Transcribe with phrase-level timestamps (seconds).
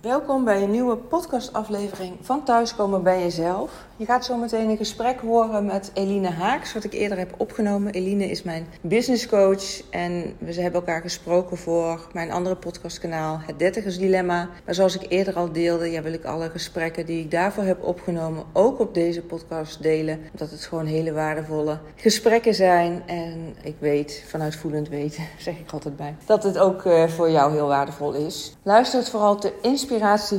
[0.00, 3.86] Welkom bij een nieuwe podcastaflevering van Thuiskomen bij Jezelf.
[3.96, 7.92] Je gaat zo meteen een gesprek horen met Eline Haaks, wat ik eerder heb opgenomen.
[7.92, 13.58] Eline is mijn business coach en we hebben elkaar gesproken voor mijn andere podcastkanaal, Het
[13.58, 14.48] Dertigers Dilemma.
[14.64, 17.82] Maar zoals ik eerder al deelde, ja, wil ik alle gesprekken die ik daarvoor heb
[17.82, 20.20] opgenomen ook op deze podcast delen.
[20.32, 23.02] Omdat het gewoon hele waardevolle gesprekken zijn.
[23.06, 27.30] En ik weet, vanuit voelend weten, zeg ik altijd bij, dat het ook uh, voor
[27.30, 28.56] jou heel waardevol is.
[28.62, 29.88] Luister het vooral te inspiratie,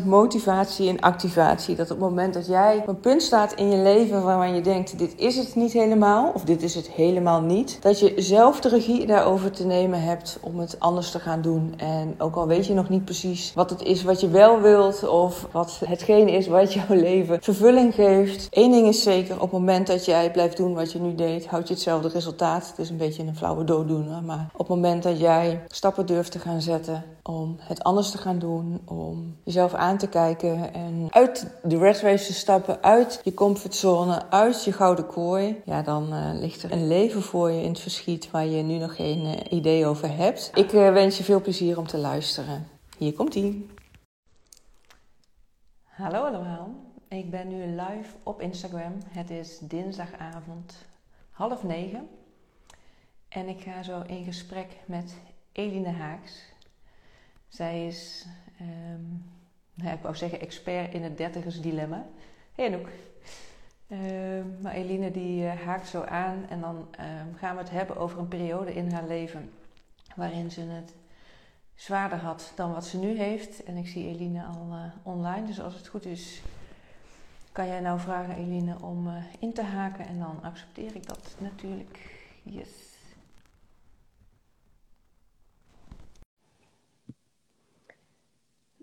[0.06, 1.76] motivatie en activatie.
[1.76, 4.62] Dat op het moment dat jij op een punt staat in je leven waarvan je
[4.62, 8.60] denkt: dit is het niet helemaal, of dit is het helemaal niet, dat je zelf
[8.60, 11.74] de regie daarover te nemen hebt om het anders te gaan doen.
[11.78, 15.08] En ook al weet je nog niet precies wat het is wat je wel wilt,
[15.08, 18.48] of wat hetgeen is wat jouw leven vervulling geeft.
[18.52, 21.48] Eén ding is zeker: op het moment dat jij blijft doen wat je nu deed,
[21.48, 22.68] houd je hetzelfde resultaat.
[22.68, 26.32] Het is een beetje een flauwe dooddoener, maar op het moment dat jij stappen durft
[26.32, 31.08] te gaan zetten om het anders te gaan doen, om jezelf aan te kijken en
[31.10, 36.14] uit de red race te stappen, uit je comfortzone, uit je gouden kooi, ja, dan
[36.14, 39.26] uh, ligt er een leven voor je in het verschiet waar je nu nog geen
[39.26, 40.52] uh, idee over hebt.
[40.54, 42.68] Ik uh, wens je veel plezier om te luisteren.
[42.98, 43.70] Hier komt ie.
[45.84, 46.70] Hallo allemaal,
[47.08, 48.94] ik ben nu live op Instagram.
[49.10, 50.76] Het is dinsdagavond
[51.32, 52.08] half negen
[53.30, 55.16] en ik ga zo in gesprek met
[55.52, 56.42] Eline Haaks.
[57.48, 58.26] Zij is,
[58.62, 59.24] um,
[59.74, 62.06] nou, ik wou zeggen, expert in het dertigers dilemma.
[62.56, 62.90] Hey Anouk.
[63.88, 64.00] Uh,
[64.62, 67.06] maar Eline die uh, haakt zo aan en dan uh,
[67.38, 69.52] gaan we het hebben over een periode in haar leven
[70.16, 70.94] waarin ze het
[71.76, 73.64] zwaarder had dan wat ze nu heeft.
[73.64, 76.42] En ik zie Eline al eh, online, dus als het goed is,
[77.52, 79.10] kan jij nou vragen Eline om
[79.40, 82.00] in te haken en dan accepteer ik dat natuurlijk.
[82.44, 82.91] Yes.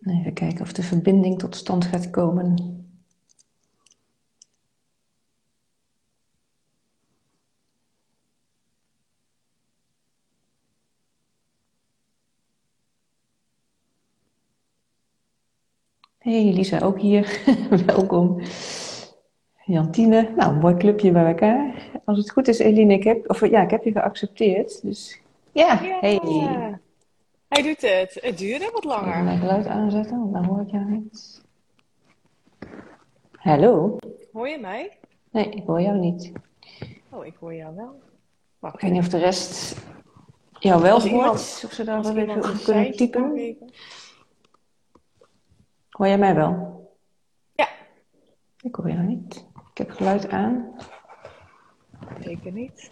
[0.09, 2.78] Even kijken of de verbinding tot stand gaat komen.
[16.19, 17.40] Hey Lisa, ook hier.
[17.86, 18.40] Welkom.
[19.64, 21.90] Jantine, nou, een mooi clubje bij elkaar.
[22.05, 24.83] Als het goed is, Eline, ik heb, of, ja, ik heb je geaccepteerd.
[24.83, 25.20] Dus
[25.52, 25.98] ja, ja.
[26.01, 26.79] hey.
[27.48, 28.19] Hij doet het.
[28.20, 29.17] Het duurde wat langer.
[29.17, 31.42] Ik mijn geluid aanzetten, want dan hoor ik jou niet.
[33.33, 33.97] Hallo?
[34.33, 34.98] Hoor je mij?
[35.31, 36.33] Nee, ik hoor jou niet.
[37.08, 38.03] Oh, ik hoor jou wel.
[38.58, 38.75] Wacht.
[38.75, 39.77] Ik weet niet of de rest
[40.58, 41.05] jou wel hoort.
[41.05, 43.23] Iemand, of ze daar wel even op kunnen typen.
[45.91, 46.87] Hoor jij mij wel?
[47.53, 47.69] Ja.
[48.61, 49.47] Ik hoor jou niet.
[49.70, 50.77] Ik heb geluid aan.
[52.20, 52.91] Zeker niet.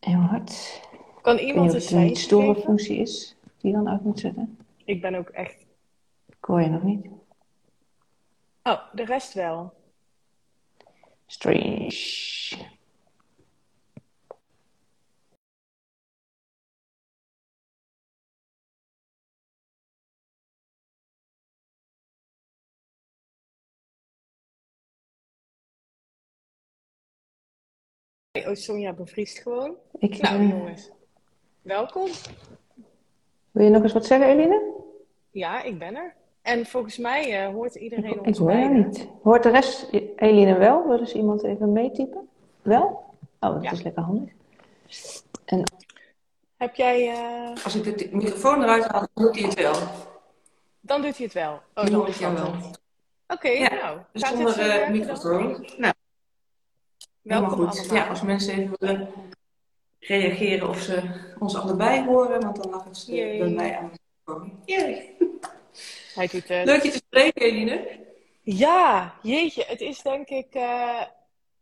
[0.00, 0.80] Heel hard.
[1.22, 3.33] Kan iemand een een storen functie is
[3.64, 4.58] die dan uit moet zetten?
[4.84, 5.66] Ik ben ook echt.
[6.26, 7.06] Ik hoor je nog niet.
[8.62, 9.72] Oh, de rest wel.
[11.26, 12.72] Strange.
[28.32, 29.76] Oh, Sonja bevriest gewoon.
[29.98, 30.50] Ik, nou, uh...
[30.50, 30.90] jongens.
[31.62, 32.10] Welkom.
[33.54, 34.62] Wil je nog eens wat zeggen, Eline?
[35.30, 36.14] Ja, ik ben er.
[36.42, 39.08] En volgens mij uh, hoort iedereen ons Ik hoor jou niet.
[39.22, 40.88] Hoort de rest Eline wel?
[40.88, 42.28] Wil dus iemand even meetypen?
[42.62, 43.14] Wel?
[43.40, 43.70] Oh, dat ja.
[43.70, 44.30] is lekker handig.
[45.44, 45.62] En...
[46.56, 47.12] Heb jij...
[47.12, 47.64] Uh...
[47.64, 49.74] Als ik de microfoon eruit haal, dan doet hij het wel.
[50.80, 51.52] Dan doet hij het wel.
[51.74, 52.46] Oh, dan hoor ik jou wel.
[52.46, 52.66] Oké,
[53.28, 53.98] okay, ja, nou.
[54.12, 55.66] Dus zonder uh, microfoon.
[55.76, 55.94] Nou.
[57.22, 57.78] Helemaal goed.
[57.78, 57.96] Allemaal.
[57.96, 59.08] Ja, als mensen even willen
[60.06, 61.02] reageren of ze
[61.38, 63.92] ons allebei horen, want dan lag het uh, bij mij aan
[64.64, 65.16] Jee.
[66.14, 66.66] Hij doet het.
[66.66, 68.00] Leuk je te spreken, Eline.
[68.42, 69.64] Ja, jeetje.
[69.66, 71.02] Het is denk ik uh,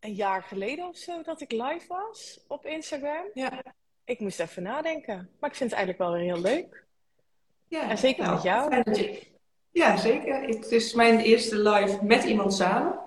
[0.00, 3.24] een jaar geleden of zo dat ik live was op Instagram.
[3.34, 3.62] Ja.
[4.04, 5.30] Ik moest even nadenken.
[5.40, 6.84] Maar ik vind het eigenlijk wel weer heel leuk.
[7.68, 8.74] Ja, en zeker nou, met jou.
[8.74, 9.22] Je...
[9.70, 10.42] Ja, zeker.
[10.42, 12.98] Het is mijn eerste live met iemand samen.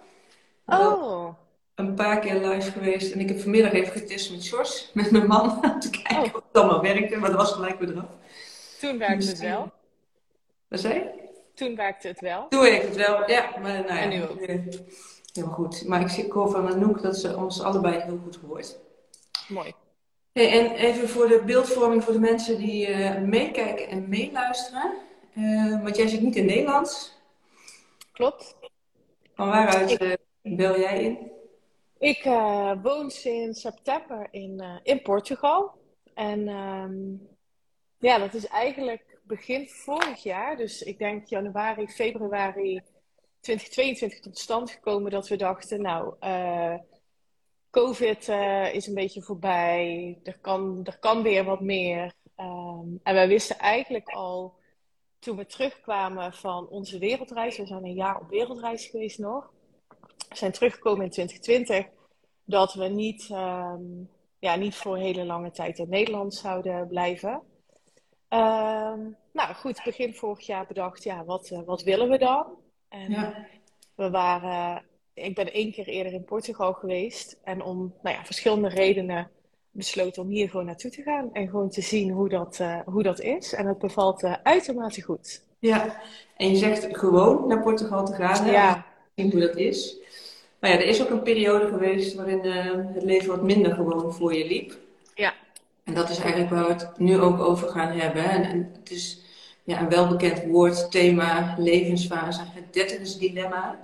[0.65, 1.44] Oh
[1.75, 3.11] een paar keer live geweest.
[3.11, 6.23] En ik heb vanmiddag even getest met Sjors, met mijn man, om te kijken oh.
[6.23, 7.15] of het allemaal werkte.
[7.15, 8.09] Maar dat was gelijk weer eraf.
[8.79, 9.71] Toen werkte dus, het wel.
[10.67, 11.23] Wat zei je?
[11.53, 12.47] Toen werkte het wel.
[12.49, 13.49] Toen werkte het wel, ja.
[13.61, 14.39] Maar nou ja, en nu ook.
[15.33, 15.87] Heel goed.
[15.87, 18.77] Maar ik hoor van Anouk dat ze ons allebei heel goed hoort.
[19.47, 19.73] Mooi.
[20.31, 24.93] Hey, en even voor de beeldvorming voor de mensen die uh, meekijken en meeluisteren.
[25.37, 27.19] Uh, want jij zit niet in Nederland.
[28.11, 28.55] Klopt.
[29.35, 31.31] Van waaruit uh, bel jij in?
[32.05, 35.71] Ik uh, woon sinds september in, uh, in Portugal.
[36.13, 37.27] En um,
[37.97, 42.81] ja, dat is eigenlijk begin vorig jaar, dus ik denk januari, februari
[43.39, 46.75] 2022 tot stand gekomen dat we dachten, nou, uh,
[47.69, 48.27] COVID
[48.73, 52.13] is een beetje voorbij, er kan, er kan weer wat meer.
[52.37, 54.55] Um, en wij wisten eigenlijk al
[55.19, 59.53] toen we terugkwamen van onze wereldreis, we zijn een jaar op wereldreis geweest nog,
[60.29, 61.93] we zijn teruggekomen in 2020,
[62.45, 64.09] dat we niet, um,
[64.39, 67.31] ja, niet voor hele lange tijd in Nederland zouden blijven.
[68.29, 72.45] Um, nou goed, begin vorig jaar bedacht, ja, wat, uh, wat willen we dan?
[72.89, 73.47] En ja.
[73.95, 74.83] we waren,
[75.13, 77.39] ik ben één keer eerder in Portugal geweest.
[77.43, 79.29] En om nou ja, verschillende redenen
[79.71, 81.33] besloten om hier gewoon naartoe te gaan.
[81.33, 83.53] En gewoon te zien hoe dat, uh, hoe dat is.
[83.53, 85.43] En het bevalt uh, uitermate goed.
[85.59, 86.01] Ja,
[86.37, 88.45] en je zegt gewoon naar Portugal te gaan.
[88.51, 88.85] Ja.
[89.15, 89.97] Zien hoe dat is.
[90.65, 92.41] Maar ja, er is ook een periode geweest waarin
[92.93, 94.77] het leven wat minder gewoon voor je liep.
[95.15, 95.33] Ja.
[95.83, 98.23] En dat is eigenlijk waar we het nu ook over gaan hebben.
[98.23, 99.21] En, en het is
[99.63, 103.79] ja, een welbekend woord, thema, levensfase, het dertigersdilemma.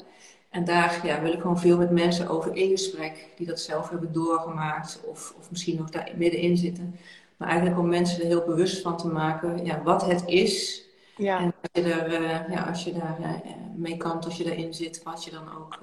[0.50, 3.90] En daar ja, wil ik gewoon veel met mensen over in gesprek die dat zelf
[3.90, 6.96] hebben doorgemaakt of, of misschien nog daar middenin zitten.
[7.38, 10.84] Maar eigenlijk om mensen er heel bewust van te maken ja, wat het is.
[11.18, 11.40] Ja.
[11.40, 14.74] En als je, er, uh, ja, als je daar uh, mee kan, als je daarin
[14.74, 15.80] zit, wat je dan ook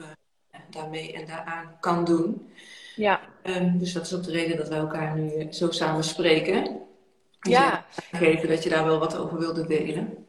[0.72, 2.52] daarmee en daaraan kan doen.
[2.96, 3.20] Ja.
[3.42, 6.80] Um, dus dat is ook de reden dat wij elkaar nu zo samen spreken.
[7.40, 7.86] Ja.
[8.12, 10.26] Geven dat je daar wel wat over wilde delen.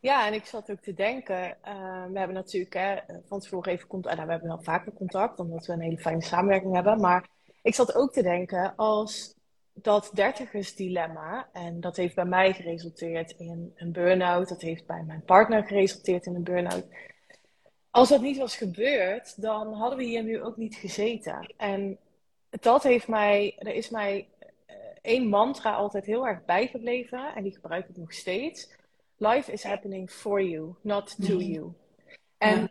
[0.00, 2.96] Ja, en ik zat ook te denken, uh, we hebben natuurlijk hè,
[3.26, 6.22] van tevoren even contact, nou, we hebben wel vaker contact, omdat we een hele fijne
[6.22, 7.00] samenwerking hebben.
[7.00, 7.28] Maar
[7.62, 9.34] ik zat ook te denken, als
[9.74, 15.22] dat dertigersdilemma, en dat heeft bij mij geresulteerd in een burn-out, dat heeft bij mijn
[15.24, 16.86] partner geresulteerd in een burn-out.
[17.92, 21.54] Als dat niet was gebeurd, dan hadden we hier nu ook niet gezeten.
[21.56, 21.98] En
[22.50, 24.28] dat heeft mij, er is mij
[25.02, 28.70] één mantra altijd heel erg bijgebleven en die gebruik ik nog steeds.
[29.16, 31.52] Life is happening for you, not to mhm.
[31.52, 31.72] you.
[32.38, 32.70] En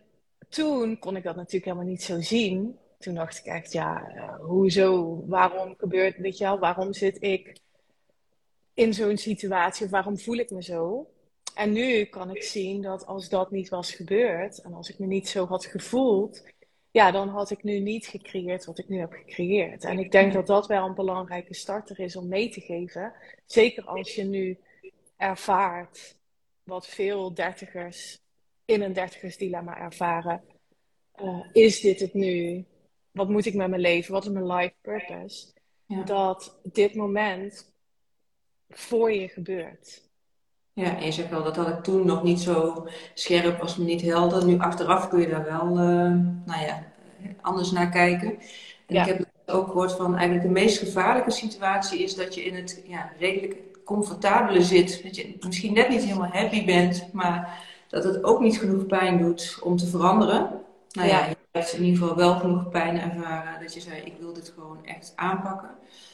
[0.49, 2.77] toen kon ik dat natuurlijk helemaal niet zo zien.
[2.99, 5.23] Toen dacht ik echt, ja, uh, hoezo?
[5.27, 7.59] Waarom gebeurt, je wel, waarom zit ik
[8.73, 11.09] in zo'n situatie of waarom voel ik me zo?
[11.55, 15.05] En nu kan ik zien dat als dat niet was gebeurd en als ik me
[15.05, 16.43] niet zo had gevoeld,
[16.91, 19.83] ja, dan had ik nu niet gecreëerd wat ik nu heb gecreëerd.
[19.83, 23.13] En ik denk dat dat wel een belangrijke starter is om mee te geven.
[23.45, 24.57] Zeker als je nu
[25.17, 26.17] ervaart
[26.63, 28.19] wat veel dertigers
[28.65, 30.43] in een dertigersdilemma ervaren.
[31.21, 32.65] Uh, is dit het nu?
[33.11, 34.13] Wat moet ik met mijn leven?
[34.13, 35.53] Wat is mijn life purpose?
[35.85, 36.03] Ja.
[36.03, 37.73] Dat dit moment
[38.69, 40.09] voor je gebeurt.
[40.73, 43.83] Ja, en je zegt wel, dat had ik toen nog niet zo scherp, was me
[43.83, 44.45] niet helder.
[44.45, 46.15] Nu achteraf kun je daar wel, uh,
[46.45, 46.83] nou ja,
[47.41, 48.29] anders naar kijken.
[48.87, 52.55] En ik heb ook gehoord van eigenlijk de meest gevaarlijke situatie is dat je in
[52.55, 55.03] het ja, redelijk comfortabele zit.
[55.03, 59.17] Dat je misschien net niet helemaal happy bent, maar dat het ook niet genoeg pijn
[59.17, 60.61] doet om te veranderen.
[60.91, 64.13] Nou ja, je hebt in ieder geval wel genoeg pijn ervaren dat je zei, ik
[64.19, 65.69] wil dit gewoon echt aanpakken.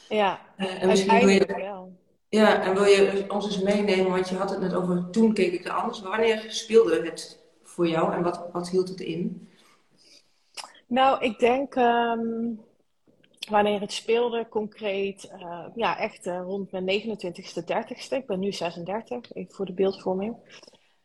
[0.09, 1.91] Ja, uh, en misschien wil je wel.
[2.29, 5.53] Ja, en wil je ons eens meenemen, want je had het net over toen keek
[5.53, 6.01] ik er anders.
[6.01, 9.49] Wanneer speelde het voor jou en wat, wat hield het in?
[10.87, 12.61] Nou, ik denk um,
[13.49, 18.15] wanneer het speelde concreet, uh, ja, echt uh, rond mijn 29ste, 30ste.
[18.15, 20.35] Ik ben nu 36, even voor de beeldvorming.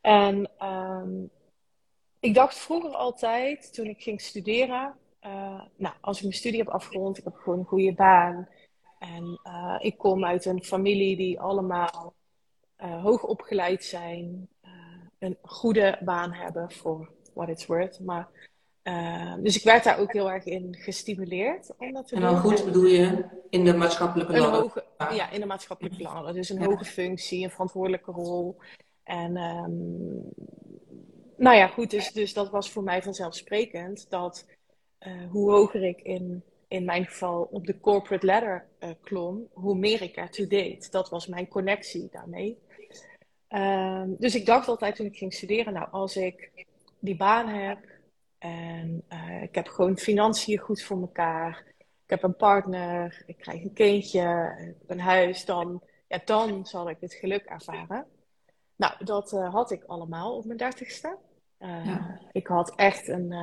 [0.01, 1.31] En um,
[2.21, 4.95] ik dacht vroeger altijd, toen ik ging studeren,
[5.27, 8.49] uh, nou, als ik mijn studie heb afgerond, ik heb gewoon een goede baan.
[9.03, 12.15] En uh, ik kom uit een familie die allemaal
[12.85, 14.71] uh, hoog opgeleid zijn, uh,
[15.19, 18.01] een goede baan hebben voor what it's worth.
[18.01, 18.29] Maar,
[19.41, 21.71] dus ik werd daar ook heel erg in gestimuleerd.
[21.79, 24.85] Om dat te en dan goed bedoel je in de maatschappelijke ladder?
[25.15, 26.33] Ja, in de maatschappelijke ladder.
[26.33, 26.67] Dus een ja.
[26.67, 28.57] hoge functie, een verantwoordelijke rol.
[29.03, 30.33] En um,
[31.37, 34.47] nou ja, goed, dus, dus dat was voor mij vanzelfsprekend dat
[35.31, 40.03] hoe hoger ik in in mijn geval op de corporate ladder uh, klom, hoe meer
[40.03, 40.93] ik ertoe deed.
[40.93, 42.59] Dat was mijn connectie daarmee.
[43.49, 46.67] Uh, dus ik dacht altijd toen ik ging studeren, nou als ik
[46.99, 47.79] die baan heb
[48.39, 53.63] en uh, ik heb gewoon financiën goed voor elkaar, ik heb een partner, ik krijg
[53.63, 58.07] een kindje, ik heb een huis, dan, ja, dan zal ik het geluk ervaren.
[58.77, 61.19] Nou, dat uh, had ik allemaal op mijn dertigste.
[61.59, 62.21] Ja.
[62.33, 63.35] Ik had echt een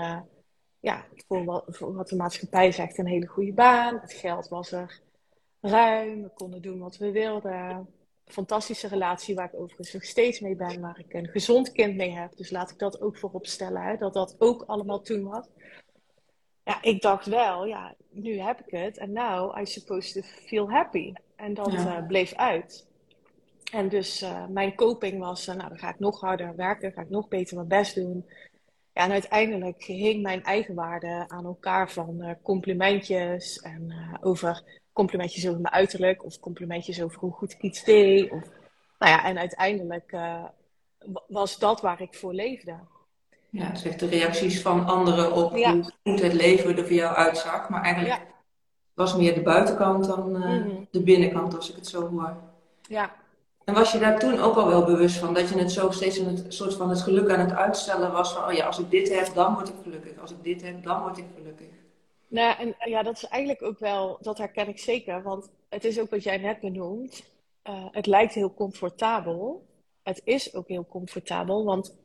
[0.79, 4.00] ja, voor wat, voor wat de maatschappij zegt, een hele goede baan.
[4.01, 5.00] Het geld was er
[5.62, 6.21] ruim.
[6.21, 7.88] We konden doen wat we wilden.
[8.25, 12.12] Fantastische relatie waar ik overigens nog steeds mee ben, waar ik een gezond kind mee
[12.12, 12.38] heb.
[12.38, 15.45] Dus laat ik dat ook voorop stellen, hè, dat dat ook allemaal toen was.
[16.63, 18.98] Ja, ik dacht wel, ja, nu heb ik het.
[18.98, 21.13] En now I supposed to feel happy.
[21.36, 22.00] En dat ja.
[22.00, 22.88] uh, bleef uit.
[23.71, 27.01] En dus uh, mijn coping was, uh, nou dan ga ik nog harder werken, ga
[27.01, 28.25] ik nog beter mijn best doen.
[29.00, 34.63] Ja, en uiteindelijk hing mijn eigen waarde aan elkaar van uh, complimentjes en over
[34.94, 38.32] complimentjes over mijn uiterlijk of complimentjes over hoe goed ik iets deed.
[38.32, 38.41] Of,
[39.00, 40.18] nou ja, en uiteindelijk
[41.27, 42.75] was dat waar ik voor leefde.
[43.50, 47.70] Ja, dus de reacties van anderen op hoe goed het leven er voor jou uitzag.
[47.70, 48.22] Maar eigenlijk
[48.94, 52.38] was meer de buitenkant dan mm de binnenkant, als ik het zo hoor.
[52.82, 53.15] Ja,
[53.70, 55.34] en was je daar toen ook al wel bewust van?
[55.34, 58.46] Dat je het zo steeds een soort van het geluk aan het uitstellen was van,
[58.46, 60.20] oh ja, als ik dit heb, dan word ik gelukkig.
[60.20, 61.68] Als ik dit heb, dan word ik gelukkig.
[62.28, 65.22] Nou, en ja, dat is eigenlijk ook wel, dat herken ik zeker.
[65.22, 67.24] Want het is ook wat jij net benoemt.
[67.64, 69.66] Uh, het lijkt heel comfortabel.
[70.04, 71.96] Het is ook heel comfortabel, want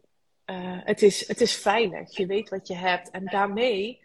[0.47, 2.17] uh, het, is, het is veilig.
[2.17, 3.11] Je weet wat je hebt.
[3.11, 4.01] En daarmee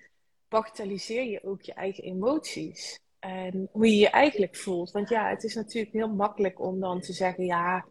[0.50, 3.00] bagatelliseer je ook je eigen emoties.
[3.20, 4.92] En hoe je je eigenlijk voelt.
[4.92, 7.86] Want ja, het is natuurlijk heel makkelijk om dan te zeggen: ja,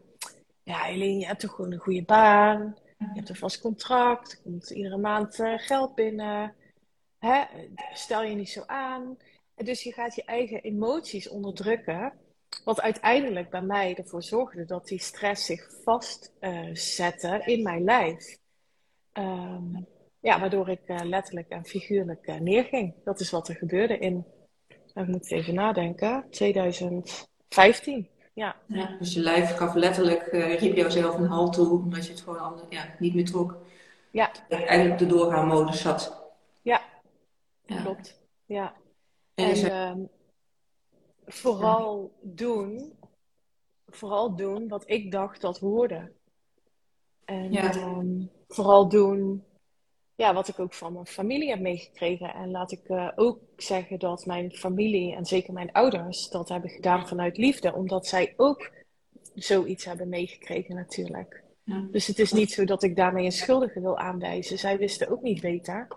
[0.63, 2.77] ja je hebt toch gewoon een goede baan.
[2.97, 4.31] Je hebt een vast contract.
[4.31, 6.55] Er komt iedere maand uh, geld binnen.
[7.19, 7.43] Hè?
[7.93, 9.17] Stel je niet zo aan.
[9.55, 12.13] En dus je gaat je eigen emoties onderdrukken.
[12.63, 18.37] Wat uiteindelijk bij mij ervoor zorgde dat die stress zich vastzette uh, in mijn lijf.
[19.13, 19.87] Um,
[20.19, 22.93] ja, waardoor ik uh, letterlijk en figuurlijk neerging.
[23.03, 24.25] Dat is wat er gebeurde in
[25.01, 28.09] ik moet even nadenken, 2015.
[28.33, 28.55] Ja.
[28.65, 28.95] ja.
[28.99, 32.61] dus je lijf gaf letterlijk, uh, riep jouzelf een halt toe, omdat je het gewoon
[32.69, 33.57] ja, niet meer trok.
[34.11, 34.31] Ja.
[34.49, 36.23] Eigenlijk de doorgaanmodus zat.
[36.61, 36.81] Ja,
[37.65, 37.81] ja.
[37.81, 38.19] klopt.
[38.45, 38.73] Ja.
[39.35, 40.05] En, en uh,
[41.25, 42.93] vooral doen,
[43.87, 46.11] vooral doen wat ik dacht dat hoorde.
[47.25, 47.75] En ja.
[47.75, 49.43] um, vooral doen
[50.19, 52.33] ja, wat ik ook van mijn familie heb meegekregen.
[52.33, 56.69] En laat ik uh, ook zeggen dat mijn familie en zeker mijn ouders dat hebben
[56.69, 58.71] gedaan vanuit liefde, omdat zij ook
[59.35, 61.43] zoiets hebben meegekregen natuurlijk.
[61.63, 61.87] Ja.
[61.91, 64.57] Dus het is niet zo dat ik daarmee een schuldige wil aanwijzen.
[64.57, 65.87] Zij wisten ook niet beter.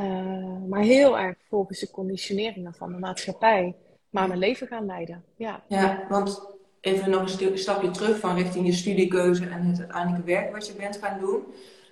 [0.00, 3.74] Uh, maar heel erg volgens de conditioneringen van de maatschappij
[4.10, 5.24] maar mijn leven gaan leiden.
[5.36, 10.26] Ja, ja want even nog een stapje terug van richting je studiekeuze en het uiteindelijke
[10.26, 11.42] werk wat je bent gaan doen.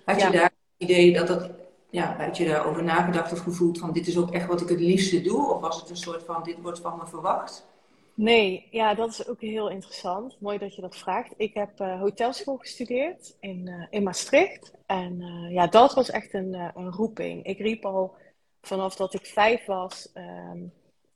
[0.05, 1.49] Had je daar idee dat dat,
[1.89, 4.79] ja, had je daarover nagedacht of gevoeld van dit is ook echt wat ik het
[4.79, 5.53] liefste doe?
[5.53, 7.69] Of was het een soort van dit wordt van me verwacht?
[8.13, 10.37] Nee, ja, dat is ook heel interessant.
[10.39, 11.33] Mooi dat je dat vraagt.
[11.37, 14.71] Ik heb uh, hotelschool gestudeerd in, uh, in Maastricht.
[14.85, 17.45] En uh, ja, dat was echt een, een roeping.
[17.45, 18.15] Ik riep al
[18.61, 20.09] vanaf dat ik vijf was.
[20.13, 20.71] Um,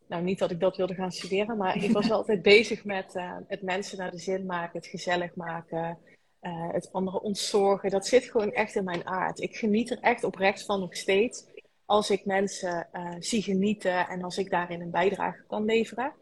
[0.08, 3.14] nou, niet dat ik dat wilde gaan studeren, maar ik was altijd bezig met
[3.48, 5.98] het mensen naar de zin maken, het gezellig maken,
[6.46, 9.40] uh, het andere ontzorgen, dat zit gewoon echt in mijn aard.
[9.40, 11.46] Ik geniet er echt oprecht van nog steeds.
[11.86, 16.14] Als ik mensen uh, zie genieten en als ik daarin een bijdrage kan leveren.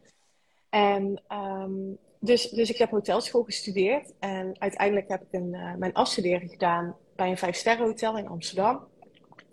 [0.70, 4.13] En um, dus, dus ik heb hotelschool gestudeerd.
[4.20, 8.88] En uiteindelijk heb ik een, uh, mijn afstuderen gedaan bij een vijfsterren hotel in Amsterdam.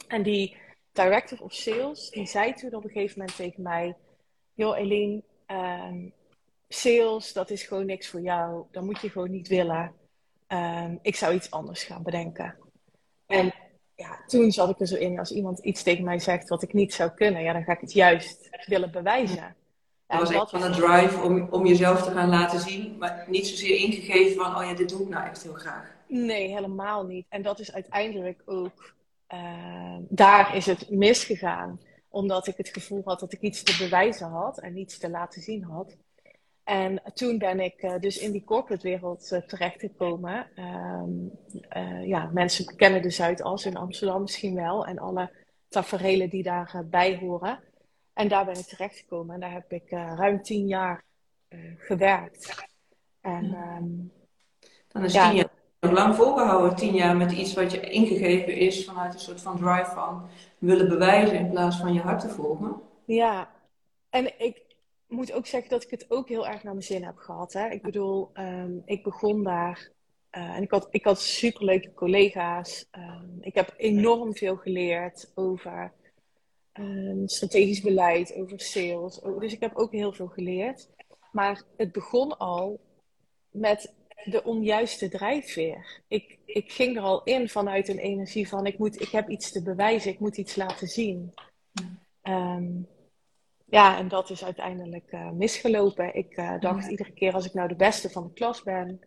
[0.09, 0.57] En die
[0.93, 3.97] director of sales, die zei toen op een gegeven moment tegen mij...
[4.55, 6.13] Joh, Eline, um,
[6.69, 8.65] sales, dat is gewoon niks voor jou.
[8.71, 9.95] Dat moet je gewoon niet willen.
[10.53, 12.57] Um, ik zou iets anders gaan bedenken.
[13.27, 13.55] En
[13.95, 16.73] ja, toen zat ik er zo in, als iemand iets tegen mij zegt wat ik
[16.73, 19.57] niet zou kunnen, ja, dan ga ik het juist willen bewijzen.
[20.07, 23.47] Dat was echt van een drive om, om jezelf te gaan laten zien, maar niet
[23.47, 25.95] zozeer ingegeven van, oh ja, dit doe ik nou echt heel graag.
[26.07, 27.27] Nee, helemaal niet.
[27.29, 28.95] En dat is uiteindelijk ook,
[29.35, 34.29] uh, daar is het misgegaan, omdat ik het gevoel had dat ik iets te bewijzen
[34.29, 35.97] had en iets te laten zien had.
[36.71, 40.47] En toen ben ik uh, dus in die corporate wereld uh, terechtgekomen.
[40.57, 41.31] Um,
[41.77, 44.87] uh, ja, mensen kennen de Zuidas in Amsterdam misschien wel.
[44.87, 45.31] En alle
[45.69, 47.59] taferelen die daarbij horen.
[48.13, 49.35] En daar ben ik terechtgekomen.
[49.35, 51.05] En daar heb ik ruim tien jaar
[51.77, 52.67] gewerkt.
[53.21, 54.13] En, um,
[54.89, 55.51] Dan is ja, tien jaar
[55.81, 56.77] nog lang volgehouden.
[56.77, 60.89] Tien jaar met iets wat je ingegeven is vanuit een soort van drive van willen
[60.89, 62.81] bewijzen in plaats van je hart te volgen.
[63.05, 63.51] Ja,
[64.11, 64.63] en ik,
[65.11, 67.53] moet ook zeggen dat ik het ook heel erg naar mijn zin heb gehad.
[67.53, 67.69] Hè?
[67.69, 69.91] Ik bedoel, um, ik begon daar
[70.33, 72.87] uh, en ik had, ik had superleuke collega's.
[72.93, 75.93] Um, ik heb enorm veel geleerd over
[76.73, 79.21] um, strategisch beleid, over sales.
[79.39, 80.89] Dus ik heb ook heel veel geleerd.
[81.33, 82.81] Maar het begon al
[83.51, 86.03] met de onjuiste drijfveer.
[86.09, 89.53] Ik, ik ging er al in vanuit een energie van ik, moet, ik heb iets
[89.53, 91.35] te bewijzen, ik moet iets laten zien.
[92.23, 92.89] Um,
[93.71, 96.15] ja, en dat is uiteindelijk uh, misgelopen.
[96.15, 99.01] Ik uh, dacht iedere keer als ik nou de beste van de klas ben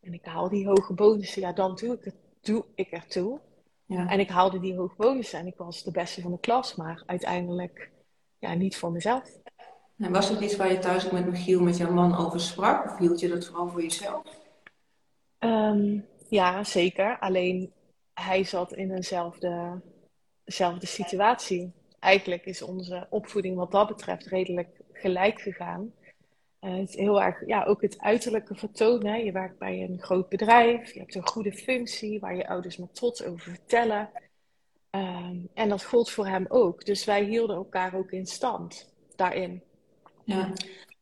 [0.00, 3.40] en ik haal die hoge bonussen, ja, dan doe ik, het, doe ik ertoe.
[3.86, 4.08] Ja.
[4.08, 7.02] En ik haalde die hoge bonussen en ik was de beste van de klas, maar
[7.06, 7.90] uiteindelijk
[8.38, 9.40] ja, niet voor mezelf.
[9.98, 12.84] En was het iets waar je thuis ook met Michiel, met jouw man, over sprak?
[12.84, 14.22] Of hield je dat vooral voor jezelf?
[15.38, 17.18] Ehm, ja, zeker.
[17.18, 17.72] Alleen
[18.14, 19.80] hij zat in eenzelfde
[20.44, 21.72] dezelfde situatie.
[22.02, 25.92] Eigenlijk is onze opvoeding wat dat betreft redelijk gelijk gegaan.
[26.60, 29.24] Uh, het is heel erg, ja, ook het uiterlijke vertonen.
[29.24, 32.94] Je werkt bij een groot bedrijf, je hebt een goede functie waar je ouders met
[32.94, 34.10] trots over vertellen.
[34.90, 36.84] Ehm, en dat gold voor hem ook.
[36.84, 39.62] Dus wij hielden elkaar ook in stand daarin.
[40.24, 40.52] Ja.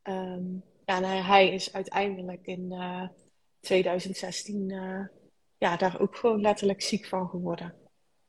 [0.02, 3.08] Um, ja en hij is uiteindelijk in uh,
[3.60, 5.06] 2016 uh,
[5.58, 7.79] ja, daar ook gewoon letterlijk ziek van geworden.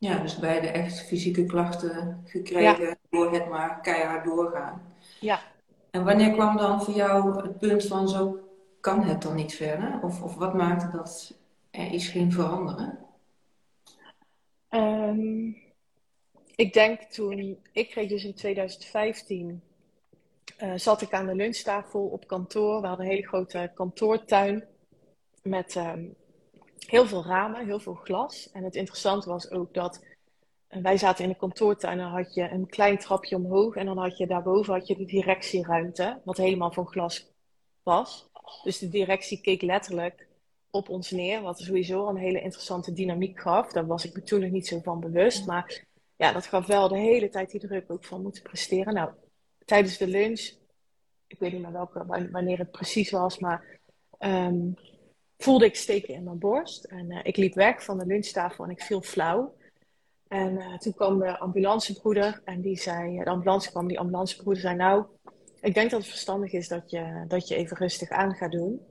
[0.01, 4.95] Ja, dus beide echt fysieke klachten gekregen door het maar keihard doorgaan.
[5.19, 5.39] Ja.
[5.91, 8.39] En wanneer kwam dan voor jou het punt van zo
[8.79, 9.99] kan het dan niet verder?
[10.01, 11.33] Of, of wat maakte dat
[11.71, 12.99] er iets ging veranderen?
[14.69, 15.57] Um,
[16.55, 19.61] ik denk toen, ik kreeg dus in 2015,
[20.57, 22.81] uh, eh, zat ik aan de lunchtafel op kantoor.
[22.81, 24.63] We hadden een hele grote kantoortuin
[25.43, 26.15] met um,
[26.87, 28.49] heel veel ramen, heel veel glas.
[28.51, 30.05] En het interessante was ook dat
[30.69, 33.75] uh, wij zaten in de kantoortuin en dan had je een klein trapje omhoog.
[33.75, 37.31] En dan had je daarboven had je de directieruimte, wat helemaal van glas
[37.83, 38.29] was.
[38.63, 40.27] Dus de directie keek letterlijk
[40.69, 43.71] op ons neer, wat sowieso een hele interessante dynamiek gaf.
[43.71, 45.45] Daar was ik me toen nog niet zo van bewust.
[45.45, 45.85] Maar
[46.15, 48.93] ja, dat gaf wel de hele tijd die druk ook van moeten presteren.
[48.93, 49.11] Nou,
[49.65, 50.51] tijdens de lunch,
[51.27, 53.79] ik weet niet meer welke, wanneer het precies was, maar
[54.19, 54.75] um,
[55.41, 56.83] voelde ik steken in mijn borst.
[56.83, 59.55] En uh, ik liep weg van de lunchtafel en ik viel flauw.
[60.27, 64.75] En uh, toen kwam de ambulancebroeder en die zei, de ambulance kwam, die ambulancebroeder zei,
[64.75, 65.05] nou,
[65.61, 68.81] ik denk dat het verstandig is dat je, dat je even rustig aan gaat doen.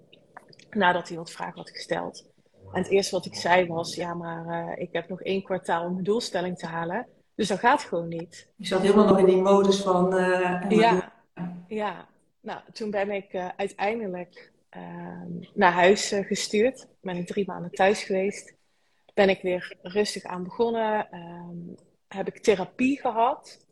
[0.70, 2.28] Nadat hij wat vragen had gesteld.
[2.72, 5.84] En het eerste wat ik zei was, ja, maar uh, ik heb nog één kwartaal
[5.84, 7.06] om mijn doelstelling te halen.
[7.34, 8.48] Dus dat gaat gewoon niet.
[8.56, 10.14] Je zat helemaal nog in die modus van...
[10.68, 11.12] ja,
[11.66, 12.08] ja,
[12.40, 14.49] nou, toen ben ik uiteindelijk
[15.54, 16.88] naar huis uh, gestuurd.
[17.00, 18.54] Ben ik drie maanden thuis geweest.
[19.14, 21.10] Ben ik weer rustig aan begonnen.
[21.10, 21.56] Ehm,
[22.08, 23.66] heb ik therapie gehad.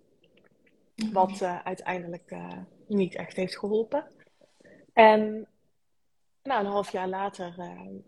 [1.12, 2.52] Wat uh, uiteindelijk uh,
[2.86, 4.04] niet echt heeft geholpen.
[4.92, 5.48] En
[6.42, 7.54] nou, een half jaar later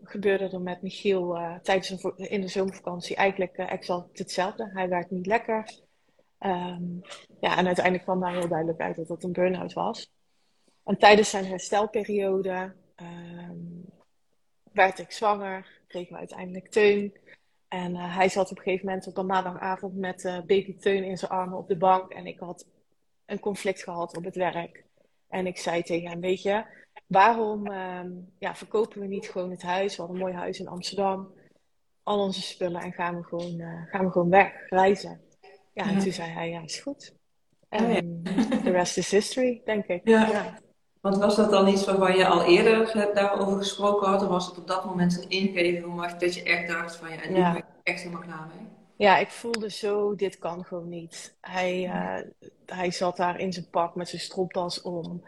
[0.03, 4.69] gebeurde er met Michiel tijdens een, in de zomervakantie eigenlijk exact hetzelfde.
[4.73, 5.79] Hij werd niet lekker.
[6.39, 7.01] Um,
[7.39, 10.11] ja, en uiteindelijk kwam daar heel duidelijk uit dat het een burn-out was.
[10.83, 13.85] En tijdens zijn herstelperiode um,
[14.71, 17.17] werd ik zwanger, kregen we uiteindelijk Teun.
[17.67, 21.03] En uh, hij zat op een gegeven moment op een maandagavond met uh, baby Teun
[21.03, 22.11] in zijn armen op de bank.
[22.11, 22.65] En ik had
[23.25, 24.83] een conflict gehad op het werk.
[25.27, 26.65] En ik zei tegen hem, weet je,
[27.07, 29.95] waarom um, ja, verkopen we niet gewoon het huis?
[29.95, 31.33] We hadden een mooi huis in Amsterdam.
[32.03, 35.21] Al onze spullen en gaan we gewoon, uh, gaan we gewoon weg, reizen.
[35.73, 37.13] Ja, en toen zei hij, ja, is goed.
[37.69, 38.01] En oh, ja.
[38.63, 40.01] the rest is history, denk ik.
[40.07, 40.27] Ja.
[40.27, 40.59] ja.
[41.01, 44.21] Want was dat dan iets waarvan je al eerder daarover gesproken had?
[44.21, 47.35] Of was het op dat moment een ingeving dat je echt dacht van ja, nu
[47.35, 47.51] ja.
[47.51, 48.67] ben ik echt helemaal klaar mee?
[48.95, 51.37] Ja, ik voelde zo, dit kan gewoon niet.
[51.41, 52.19] Hij, uh,
[52.65, 55.23] hij zat daar in zijn pak met zijn stropdas om.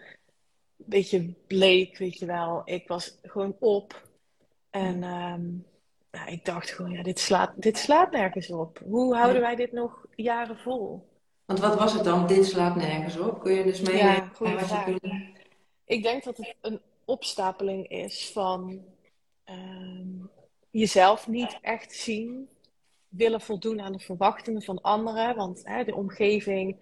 [0.75, 2.61] Beetje bleek, weet je wel.
[2.65, 4.01] Ik was gewoon op.
[4.69, 5.65] En um,
[6.11, 8.81] ja, ik dacht gewoon, ja, dit slaat, dit slaat nergens op.
[8.85, 11.07] Hoe houden wij dit nog jaren vol?
[11.45, 12.27] Want wat was het dan?
[12.27, 13.39] Dit slaat nergens op.
[13.39, 14.99] Kun je dus mee ja, je
[15.85, 18.83] ik denk dat het een opstapeling is van
[19.49, 20.29] um,
[20.69, 22.49] jezelf niet echt zien,
[23.07, 25.35] willen voldoen aan de verwachtingen van anderen.
[25.35, 26.77] Want hè, de omgeving,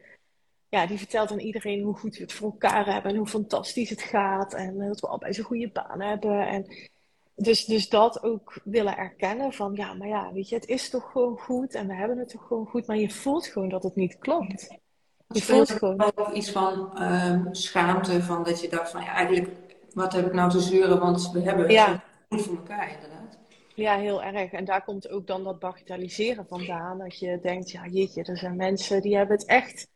[0.70, 3.90] ja, die vertelt aan iedereen hoe goed we het voor elkaar hebben en hoe fantastisch
[3.90, 4.54] het gaat.
[4.54, 6.48] En dat we allebei zo'n goede baan hebben.
[6.48, 6.90] En
[7.36, 11.12] dus, dus dat ook willen erkennen van ja, maar ja, weet je, het is toch
[11.12, 13.96] gewoon goed en we hebben het toch gewoon goed, maar je voelt gewoon dat het
[13.96, 14.80] niet klopt.
[15.34, 19.50] Je voelt gewoon ook iets van um, schaamte, van dat je dacht van ja, eigenlijk,
[19.94, 22.04] wat heb ik nou te zeuren, want we hebben het ja.
[22.30, 23.38] goed voor elkaar inderdaad.
[23.76, 24.52] Ja, heel erg.
[24.52, 26.98] En daar komt ook dan dat bagatelliseren vandaan.
[26.98, 29.88] Dat je denkt, ja jeetje, er zijn mensen die hebben het echt,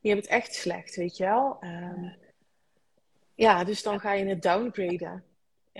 [0.00, 1.56] die hebben het echt slecht, weet je wel.
[1.60, 2.14] Um,
[3.34, 5.24] ja, dus dan ga je het downgraden.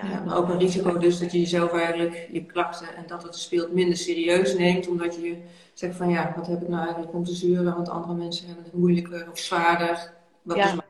[0.02, 3.36] Ja, maar ook een risico dus dat je jezelf eigenlijk, je klachten en dat het
[3.36, 4.88] speelt minder serieus neemt.
[4.88, 5.36] Omdat je
[5.74, 7.74] zegt van ja, wat heb ik nou eigenlijk om te zuren?
[7.74, 10.12] Want andere mensen hebben het moeilijker of zwaarder.
[10.42, 10.72] Wat ja.
[10.72, 10.80] dus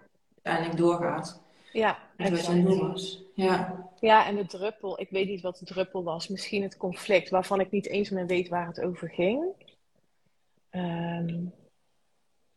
[0.42, 1.40] uiteindelijk doorgaat.
[1.72, 1.98] Ja.
[3.34, 3.88] Ja.
[4.00, 5.00] ja, en de druppel.
[5.00, 6.28] Ik weet niet wat de druppel was.
[6.28, 9.44] Misschien het conflict waarvan ik niet eens meer weet waar het over ging.
[10.70, 11.52] Um,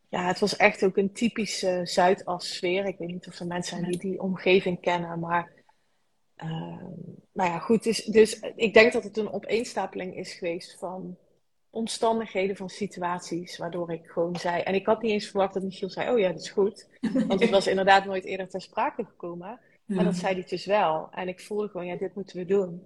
[0.08, 2.86] ja, het was echt ook een typische Zuidas-sfeer.
[2.86, 5.56] Ik weet niet of er mensen zijn die die omgeving kennen, maar
[6.44, 6.50] uh,
[7.32, 7.82] nou ja, goed.
[7.82, 11.16] Dus, dus ik denk dat het een opeenstapeling is geweest van
[11.70, 14.62] omstandigheden, van situaties, waardoor ik gewoon zei.
[14.62, 16.86] En ik had niet eens verwacht dat Michiel zei: Oh ja, dat is goed.
[17.26, 19.60] Want het was inderdaad nooit eerder ter sprake gekomen.
[19.84, 21.08] Maar dat zei hij dus wel.
[21.10, 22.82] En ik voelde gewoon: Ja, dit moeten we doen.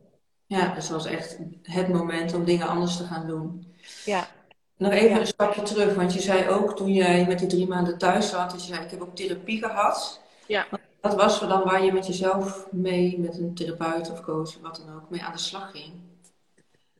[0.47, 3.75] Ja, dus dat was echt het moment om dingen anders te gaan doen.
[4.05, 4.29] Ja.
[4.77, 7.99] Nog even een stapje terug, want je zei ook toen jij met die drie maanden
[7.99, 10.21] thuis zat, dat je zei: Ik heb ook therapie gehad.
[10.47, 10.67] Ja.
[11.03, 14.95] Wat was dan waar je met jezelf mee, met een therapeut of coach, wat dan
[14.95, 15.93] ook, mee aan de slag ging?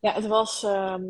[0.01, 1.05] Ja, het was, ehm,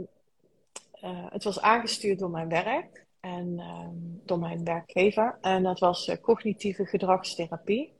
[0.93, 5.39] eh, het was aangestuurd door mijn werk en ehm, door mijn werkgever.
[5.41, 7.93] En dat was uh, cognitieve gedragstherapie.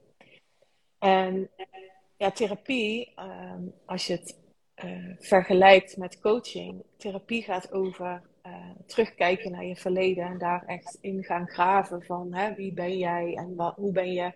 [0.99, 1.49] En
[2.17, 4.37] ja, therapie, ehm, als je het
[4.83, 8.21] uh, vergelijkt met coaching, therapie gaat over
[8.85, 13.35] terugkijken naar je verleden en daar echt in gaan graven van hè, wie ben jij
[13.35, 14.33] en wat, hoe ben je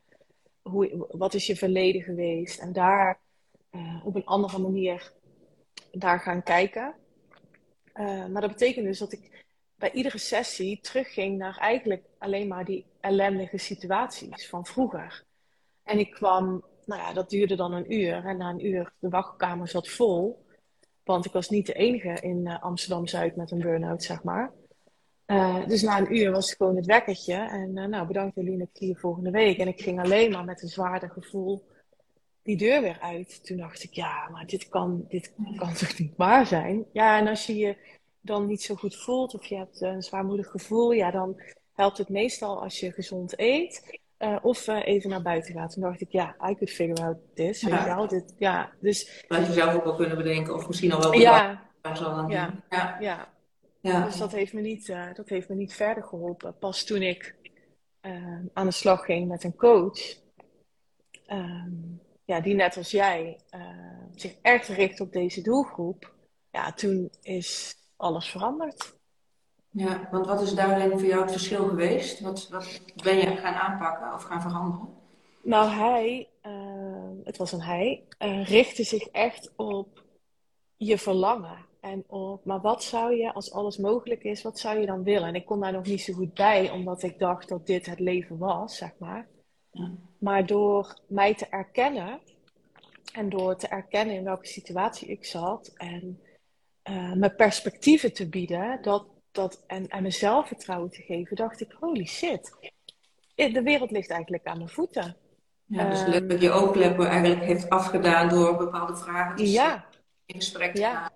[0.69, 2.60] hoe, wat is je verleden geweest?
[2.60, 3.19] En daar
[3.71, 5.13] uh, op een andere manier
[5.91, 6.95] daar gaan kijken.
[7.93, 12.65] Uh, maar dat betekent dus dat ik bij iedere sessie terugging naar eigenlijk alleen maar
[12.65, 15.23] die ellendige situaties van vroeger.
[15.84, 18.25] En ik kwam, nou ja, dat duurde dan een uur.
[18.25, 20.45] En na een uur, de wachtkamer zat vol.
[21.03, 24.51] Want ik was niet de enige in uh, Amsterdam-Zuid met een burn-out, zeg maar.
[25.28, 27.34] Uh, dus na een uur was het gewoon het wekkertje.
[27.34, 29.58] En uh, nou, bedankt Eline, ik zie je volgende week.
[29.58, 31.66] En ik ging alleen maar met een zwaarder gevoel
[32.44, 33.46] die deur weer uit.
[33.46, 36.86] Toen dacht ik, ja, maar dit kan, dit kan toch niet waar zijn?
[36.92, 37.76] Ja, en als je je
[38.22, 41.42] dan niet zo goed voelt of je hebt een zwaarmoedig gevoel, ja, dan
[41.74, 44.00] helpt het meestal als je gezond eet.
[44.20, 45.74] Uh, of even naar buiten gaat.
[45.74, 47.62] Toen dacht ik, ja, I could figure out this.
[47.62, 47.70] Ja.
[47.70, 48.08] Weet je wel?
[48.08, 49.26] Dit, ja, dus...
[49.28, 51.62] Dat je zelf ook wel kunnen bedenken, of misschien al wel ja.
[52.30, 52.54] ja.
[52.70, 53.36] ja, ja.
[53.82, 54.06] Ja.
[54.06, 56.58] Dus dat heeft, me niet, uh, dat heeft me niet verder geholpen.
[56.58, 57.36] Pas toen ik
[58.02, 60.00] uh, aan de slag ging met een coach,
[61.28, 63.62] um, ja, die net als jij uh,
[64.16, 66.13] zich echt richt op deze doelgroep,
[66.52, 68.96] ja, toen is alles veranderd.
[69.70, 72.20] Ja, want wat is daarin voor jou het verschil geweest?
[72.20, 74.90] Wat, wat ben je gaan aanpakken of gaan veranderen?
[75.44, 76.30] Nou, hij,
[77.24, 78.04] het was een hij,
[78.44, 80.04] richtte zich echt op
[80.78, 81.66] je verlangen.
[81.82, 85.28] En op, maar wat zou je, als alles mogelijk is, wat zou je dan willen?
[85.28, 88.00] En ik kon daar nog niet zo goed bij, omdat ik dacht dat dit het
[88.00, 89.28] leven was, zeg maar.
[89.72, 89.92] Ja.
[90.18, 92.20] Maar door mij te erkennen,
[93.13, 96.22] en door te erkennen in welke situatie ik zat, en
[96.90, 101.76] uh, me perspectieven te bieden, dat, dat, en, en mezelf vertrouwen te geven, dacht ik,
[101.80, 102.72] holy shit,
[103.36, 105.16] de wereld ligt eigenlijk aan mijn voeten.
[105.66, 109.86] Ja, dus letterlijk je oogkleppen eigenlijk heeft afgedaan door bepaalde vragen te ja.
[110.26, 111.12] in gesprek te gaan.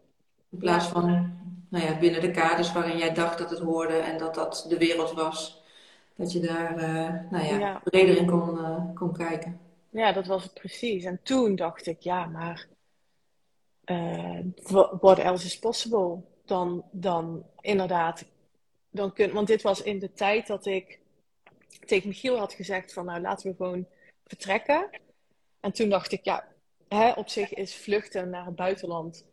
[0.51, 4.17] In plaats van nou ja, binnen de kaders waarin jij dacht dat het hoorde en
[4.17, 5.63] dat dat de wereld was.
[6.15, 9.59] Dat je daar uh, nou ja, ja, breder in kon, uh, kon kijken.
[9.89, 11.03] Ja, dat was het precies.
[11.03, 12.67] En toen dacht ik, ja, maar
[13.85, 14.39] uh,
[14.99, 16.21] what else is possible?
[16.45, 18.25] Dan, dan inderdaad,
[18.89, 20.99] dan kun, want dit was in de tijd dat ik
[21.85, 23.85] tegen Michiel had gezegd van, nou laten we gewoon
[24.25, 24.89] vertrekken.
[25.59, 26.47] En toen dacht ik, ja,
[26.87, 29.25] hè, op zich is vluchten naar het buitenland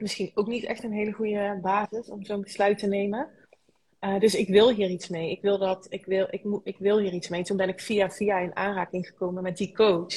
[0.00, 3.28] misschien ook niet echt een hele goede basis om zo'n besluit te nemen.
[4.00, 5.30] Uh, dus ik wil hier iets mee.
[5.30, 7.42] Ik wil, dat, ik, wil, ik, moet, ik wil hier iets mee.
[7.42, 10.14] Toen ben ik via via in aanraking gekomen met die coach.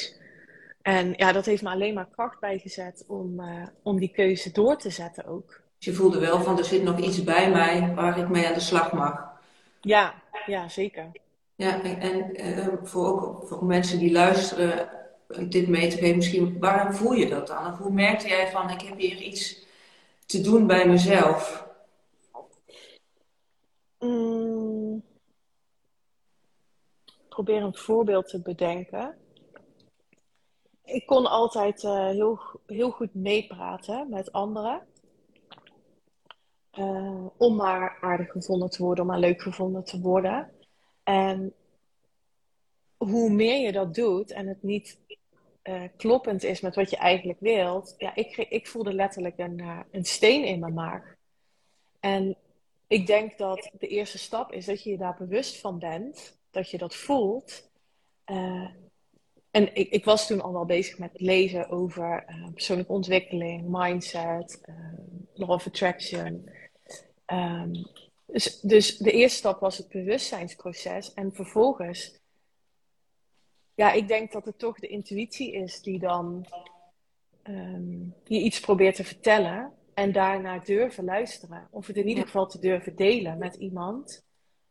[0.82, 4.76] En ja, dat heeft me alleen maar kracht bijgezet om, uh, om die keuze door
[4.76, 5.60] te zetten ook.
[5.78, 8.54] Dus je voelde wel van er zit nog iets bij mij waar ik mee aan
[8.54, 9.32] de slag mag.
[9.80, 10.14] Ja,
[10.46, 11.10] ja zeker.
[11.54, 14.88] Ja, en, en uh, voor, ook, voor mensen die luisteren,
[15.48, 17.72] dit mee te geven, misschien, waarom voel je dat dan?
[17.72, 19.63] Of hoe merkte jij van ik heb hier iets
[20.26, 21.66] te doen bij mezelf?
[23.98, 25.04] Mm.
[27.28, 29.18] Probeer een voorbeeld te bedenken.
[30.84, 34.86] Ik kon altijd uh, heel, heel goed meepraten met anderen.
[36.78, 40.50] Uh, om maar aardig gevonden te worden, om maar leuk gevonden te worden.
[41.02, 41.54] En
[42.96, 44.98] hoe meer je dat doet en het niet
[45.68, 47.94] uh, kloppend is met wat je eigenlijk wilt.
[47.98, 51.14] Ja, ik, ik voelde letterlijk een, uh, een steen in mijn maag.
[52.00, 52.36] En
[52.86, 56.70] ik denk dat de eerste stap is dat je je daar bewust van bent, dat
[56.70, 57.70] je dat voelt.
[58.26, 58.68] Uh,
[59.50, 62.24] en ik, ik, was toen al wel bezig met lezen over
[62.54, 64.60] persoonlijke ontwikkeling, mindset,
[65.34, 66.50] law of attraction.
[67.26, 67.86] Um,
[68.26, 71.14] dus, dus de eerste stap was het bewustzijnsproces.
[71.14, 72.20] En vervolgens
[73.74, 76.46] ja, ik denk dat het toch de intuïtie is die dan
[77.48, 79.72] um, je iets probeert te vertellen.
[79.94, 81.68] En daarna durven luisteren.
[81.70, 84.24] Of het in ieder geval te durven delen met iemand.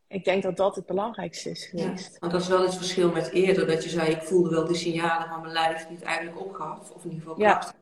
[0.07, 2.13] Ik denk dat dat het belangrijkste is geweest.
[2.13, 3.67] Ja, want dat is wel het verschil met eerder.
[3.67, 6.91] Dat je zei, ik voelde wel de signalen van mijn lijf die het eigenlijk opgaf.
[6.91, 7.73] Of in ieder geval kracht.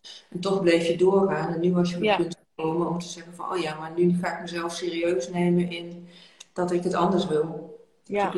[0.00, 0.10] Ja.
[0.30, 1.54] En toch bleef je doorgaan.
[1.54, 3.92] En nu was je op het punt komen om te zeggen van, oh ja, maar
[3.96, 6.08] nu ga ik mezelf serieus nemen in
[6.52, 7.78] dat ik het anders wil.
[8.04, 8.32] Ja,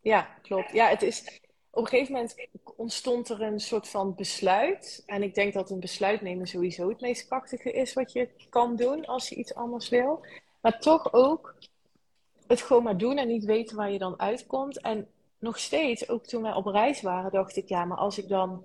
[0.00, 0.72] ja klopt.
[0.72, 1.40] Ja, het is,
[1.74, 2.34] op een gegeven moment
[2.76, 5.02] ontstond er een soort van besluit.
[5.06, 8.76] En ik denk dat een besluit nemen sowieso het meest krachtige is wat je kan
[8.76, 10.24] doen als je iets anders wil.
[10.60, 11.54] Maar toch ook
[12.46, 14.80] het gewoon maar doen en niet weten waar je dan uitkomt.
[14.80, 15.06] En
[15.38, 18.62] nog steeds, ook toen wij op reis waren, dacht ik, ja, maar als ik dan,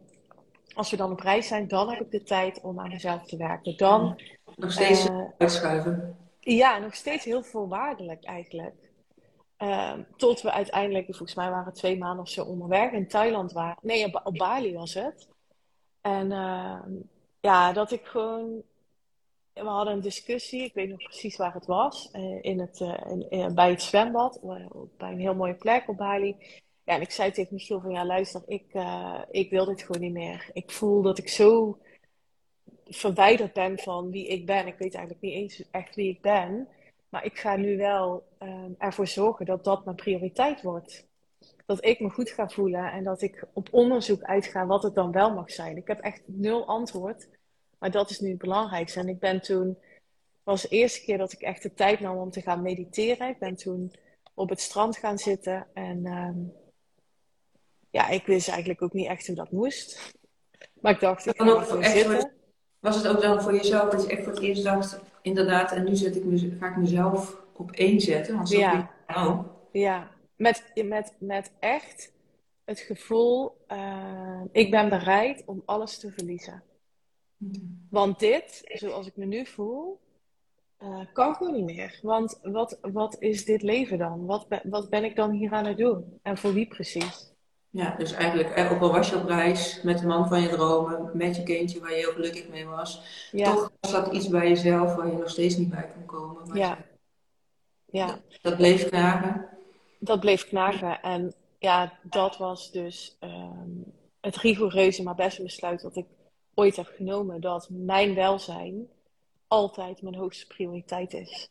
[0.73, 3.37] als we dan op reis zijn, dan heb ik de tijd om aan mezelf te
[3.37, 3.77] werken.
[3.77, 4.21] Dan.
[4.55, 6.17] Nog steeds uh, uitschuiven.
[6.39, 8.88] Ja, nog steeds heel voorwaardelijk eigenlijk.
[9.59, 13.77] Ehm, tot we uiteindelijk, volgens mij waren twee maanden of zo onderweg in Thailand waren.
[13.81, 15.27] Nee, op, Bali was het.
[16.01, 16.91] En ehm,
[17.39, 18.63] ja, dat ik gewoon.
[19.53, 22.09] We hadden een discussie, ik weet nog precies waar het was.
[22.13, 24.39] Uh, in het, uh, bij het zwembad,
[24.97, 26.35] bij een heel mooie plek op Bali.
[26.83, 28.73] Ja, en ik zei tegen Michiel van ja, luister, ik,
[29.31, 30.49] ik wil dit gewoon niet meer.
[30.53, 31.79] Ik voel dat ik zo
[32.85, 34.67] verwijderd ben van wie ik ben.
[34.67, 36.67] Ik weet eigenlijk niet eens echt wie ik ben.
[37.09, 41.07] Maar ik ga nu wel um, ervoor zorgen dat dat mijn prioriteit wordt.
[41.65, 45.11] Dat ik me goed ga voelen en dat ik op onderzoek uitga wat het dan
[45.11, 45.77] wel mag zijn.
[45.77, 47.27] Ik heb echt nul antwoord,
[47.79, 48.99] maar dat is nu het belangrijkste.
[48.99, 49.77] En ik ben toen,
[50.43, 53.29] was de eerste keer dat ik echt de tijd nam om te gaan mediteren.
[53.29, 53.93] Ik ben toen
[54.33, 56.53] op het strand gaan zitten en um,
[57.89, 60.13] ja, ik wist eigenlijk ook niet echt hoe dat moest.
[60.81, 62.31] Maar ik dacht, ik ga er zitten.
[62.79, 65.83] Was het ook dan voor jezelf dat je echt voor het eerst dacht, inderdaad, en
[65.83, 68.35] nu zet ik me, ga ik mezelf op één zetten?
[68.35, 68.91] Want zo ja.
[69.15, 69.45] ook.
[69.71, 72.13] Ja, met, met, met echt
[72.65, 76.63] het gevoel, uh, ik ben bereid om alles te verliezen.
[77.37, 77.87] Hmm.
[77.89, 79.99] Want dit, zoals ik me nu voel,
[80.83, 81.99] uh, kan gewoon niet meer.
[82.01, 84.25] Want wat, wat is dit leven dan?
[84.25, 86.19] Wat, wat ben ik dan hier aan het doen?
[86.21, 87.28] En voor wie precies?
[87.71, 90.49] Ja, dus eigenlijk, eh, ook al was je op reis met de man van je
[90.49, 93.01] dromen, met je kindje waar je heel gelukkig mee was,
[93.31, 96.55] toch was dat iets bij jezelf waar je nog steeds niet bij kon komen.
[96.55, 96.77] Ja.
[97.85, 98.19] ja.
[98.41, 99.47] Dat, bleef knagen.
[99.99, 101.01] Dat bleef knagen.
[101.01, 106.05] En ja, dat was dus um, het rigoureuze, maar beste besluit dat ik
[106.53, 107.41] ooit heb genomen.
[107.41, 108.87] Dat mijn welzijn
[109.47, 111.49] altijd mijn hoogste prioriteit is.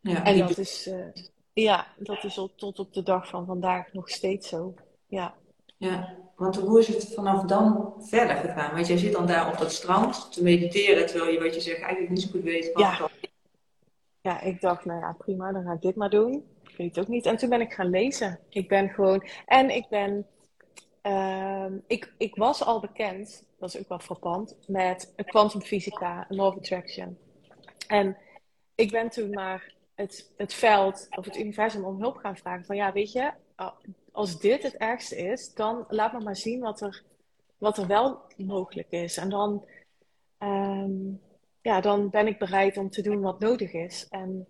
[0.00, 1.06] Ja, en dat is, uh,
[1.52, 4.74] ja, dat is tot op de dag van vandaag nog steeds zo.
[5.06, 5.34] Ja.
[5.76, 8.74] Ja, want hoe is het vanaf dan verder gegaan?
[8.74, 11.80] Want jij zit dan daar op dat strand te mediteren, terwijl je wat je zegt
[11.80, 13.10] eigenlijk niet zo goed weet wat ja.
[14.20, 16.44] Ja, ik dacht, nou ja, prima, dan ga ik dit maar doen.
[16.62, 17.26] Ik weet het ook niet.
[17.26, 18.38] En toen ben ik gaan lezen.
[18.48, 19.26] Ik ben gewoon...
[19.46, 20.26] En ik ben...
[21.02, 26.56] Uh, ik, ik was al bekend, dat is ook wel frappant, met kwantumfysica, law of
[26.56, 27.18] attraction.
[27.86, 28.16] En
[28.74, 32.64] ik ben toen maar het, het veld of het universum om hulp gaan vragen.
[32.64, 33.32] Van ja, weet je,
[34.16, 37.02] als dit het ergste is, dan laat me maar zien wat er,
[37.58, 39.16] wat er wel mogelijk is.
[39.16, 39.64] En dan,
[40.38, 41.20] um,
[41.60, 44.06] ja, dan ben ik bereid om te doen wat nodig is.
[44.10, 44.48] En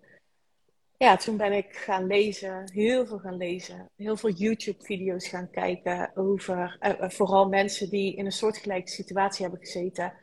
[0.97, 3.89] ja, toen ben ik gaan lezen, heel veel gaan lezen.
[3.95, 9.65] Heel veel YouTube-video's gaan kijken over uh, vooral mensen die in een soortgelijke situatie hebben
[9.65, 10.13] gezeten.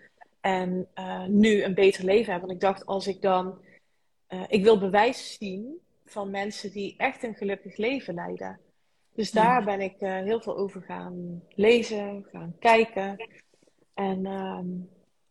[0.41, 2.49] En uh, nu een beter leven hebben.
[2.49, 3.63] En ik dacht, als ik dan.
[4.49, 8.61] Ik wil bewijs zien van mensen die echt een gelukkig leven leiden.
[9.14, 13.29] Dus daar ben ik uh, heel veel over gaan lezen, gaan kijken.
[13.94, 14.59] En uh,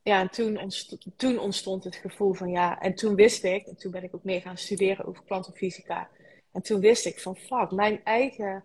[0.04, 3.76] ja, en toen, ontstond, toen ontstond het gevoel van ja, en toen wist ik, en
[3.76, 6.10] toen ben ik ook meer gaan studeren over kwantumfysica.
[6.52, 8.64] En toen wist ik van fuck, mijn eigen,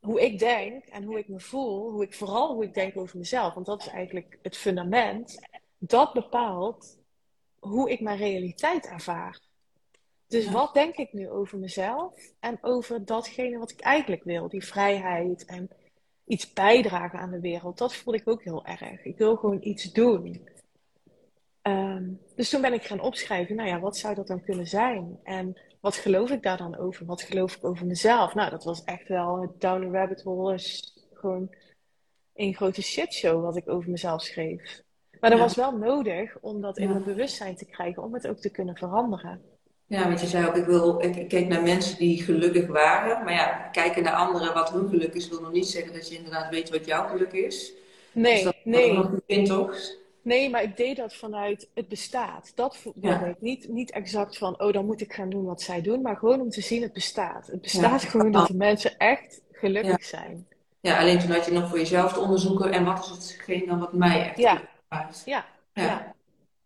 [0.00, 3.18] hoe ik denk en hoe ik me voel, hoe ik, vooral hoe ik denk over
[3.18, 5.48] mezelf, want dat is eigenlijk het fundament,
[5.78, 6.98] dat bepaalt
[7.58, 9.40] hoe ik mijn realiteit ervaar.
[10.28, 14.48] Dus wat denk ik nu over mezelf en over datgene wat ik eigenlijk wil?
[14.48, 15.70] Die vrijheid en
[16.24, 17.78] iets bijdragen aan de wereld.
[17.78, 19.04] Dat voelde ik ook heel erg.
[19.04, 20.48] Ik wil gewoon iets doen.
[21.62, 25.18] Um, dus toen ben ik gaan opschrijven, nou ja, wat zou dat dan kunnen zijn?
[25.22, 27.06] En wat geloof ik daar dan over?
[27.06, 28.34] Wat geloof ik over mezelf?
[28.34, 30.54] Nou, dat was echt wel het down the rabbit hole.
[30.54, 31.54] Is gewoon
[32.34, 34.82] een grote shitshow wat ik over mezelf schreef.
[35.20, 38.38] Maar dat was wel nodig om dat in mijn bewustzijn te krijgen, om het ook
[38.38, 39.42] te kunnen veranderen.
[39.88, 43.24] Ja, want je zei ook, ik, wil, ik keek naar mensen die gelukkig waren.
[43.24, 46.16] Maar ja, kijken naar anderen wat hun geluk is, wil nog niet zeggen dat je
[46.16, 47.72] inderdaad weet wat jouw geluk is.
[48.12, 48.92] Nee, dus dat nee.
[48.92, 49.76] nog een toch?
[50.22, 52.52] Nee, maar ik deed dat vanuit het bestaat.
[52.54, 53.40] Dat wilde ik.
[53.40, 56.02] Niet, niet exact van, oh, dan moet ik gaan doen wat zij doen.
[56.02, 57.46] Maar gewoon om te zien, het bestaat.
[57.46, 60.46] Het bestaat gewoon dat de mensen echt gelukkig zijn.
[60.80, 62.72] Ja, alleen toen had je nog voor jezelf te onderzoeken.
[62.72, 64.62] En wat is hetgeen dan wat mij echt ja.
[65.24, 65.46] Ja.
[65.72, 66.14] ja.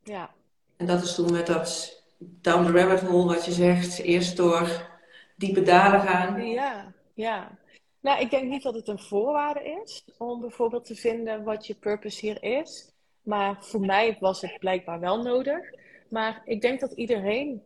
[0.02, 0.30] ja.
[0.76, 2.01] En dat is toen met dat
[2.40, 3.98] down the rabbit hole, wat je zegt.
[3.98, 4.90] Eerst door
[5.36, 6.46] diepe dalen gaan.
[6.46, 7.58] Ja, ja.
[8.00, 11.74] Nou, ik denk niet dat het een voorwaarde is om bijvoorbeeld te vinden wat je
[11.74, 12.92] purpose hier is.
[13.22, 15.74] Maar voor mij was het blijkbaar wel nodig.
[16.08, 17.62] Maar ik denk dat iedereen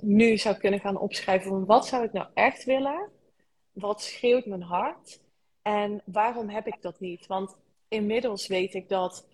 [0.00, 3.10] nu zou kunnen gaan opschrijven van wat zou ik nou echt willen?
[3.72, 5.20] Wat schreeuwt mijn hart?
[5.62, 7.26] En waarom heb ik dat niet?
[7.26, 7.56] Want
[7.88, 9.26] inmiddels weet ik dat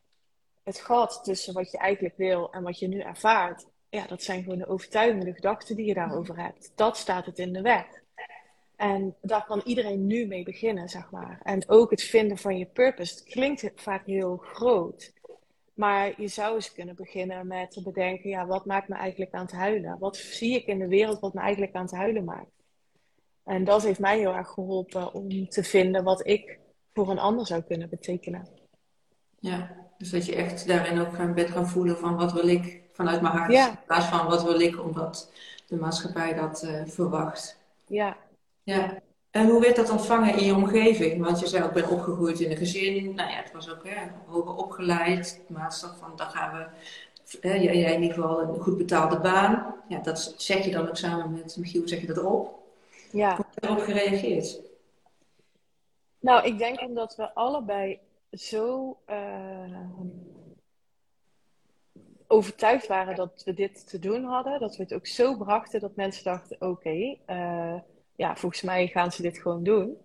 [0.62, 4.42] het gat tussen wat je eigenlijk wil en wat je nu ervaart, ja, dat zijn
[4.42, 6.72] gewoon de overtuigende gedachten die je daarover hebt.
[6.74, 7.86] Dat staat het in de weg.
[8.76, 11.40] En daar kan iedereen nu mee beginnen, zeg maar.
[11.42, 13.14] En ook het vinden van je purpose.
[13.14, 15.12] Het klinkt vaak heel groot.
[15.74, 19.42] Maar je zou eens kunnen beginnen met te bedenken: ja, wat maakt me eigenlijk aan
[19.42, 19.98] het huilen?
[19.98, 22.50] Wat zie ik in de wereld wat me eigenlijk aan het huilen maakt?
[23.44, 26.58] En dat heeft mij heel erg geholpen om te vinden wat ik
[26.92, 28.48] voor een ander zou kunnen betekenen.
[29.38, 32.82] Ja, dus dat je echt daarin ook gaan bent gaan voelen van wat wil ik
[32.92, 33.52] vanuit mijn hart.
[33.52, 35.30] In plaats van wat wil ik omdat
[35.66, 37.58] de maatschappij dat uh, verwacht.
[37.86, 38.16] Ja.
[38.62, 38.98] ja.
[39.30, 41.24] En hoe werd dat ontvangen in je omgeving?
[41.24, 43.14] Want je zei ook, ben opgegroeid in een gezin.
[43.14, 45.40] Nou ja, het was ook hè, hoger opgeleid.
[45.48, 46.66] Maatstaf van, dan gaan we...
[47.40, 49.74] Hè, jij in ieder geval een goed betaalde baan.
[49.88, 52.58] Ja, dat zeg je dan ook samen met Michiel, zeg je dat erop.
[53.10, 53.36] Ja.
[53.36, 54.60] Hoe heb je erop gereageerd?
[56.20, 57.98] Nou, ik denk omdat we allebei
[58.30, 60.00] zo uh,
[62.26, 65.96] overtuigd waren dat we dit te doen hadden, dat we het ook zo brachten dat
[65.96, 67.80] mensen dachten: oké, uh,
[68.16, 69.96] ja, volgens mij gaan ze dit gewoon doen.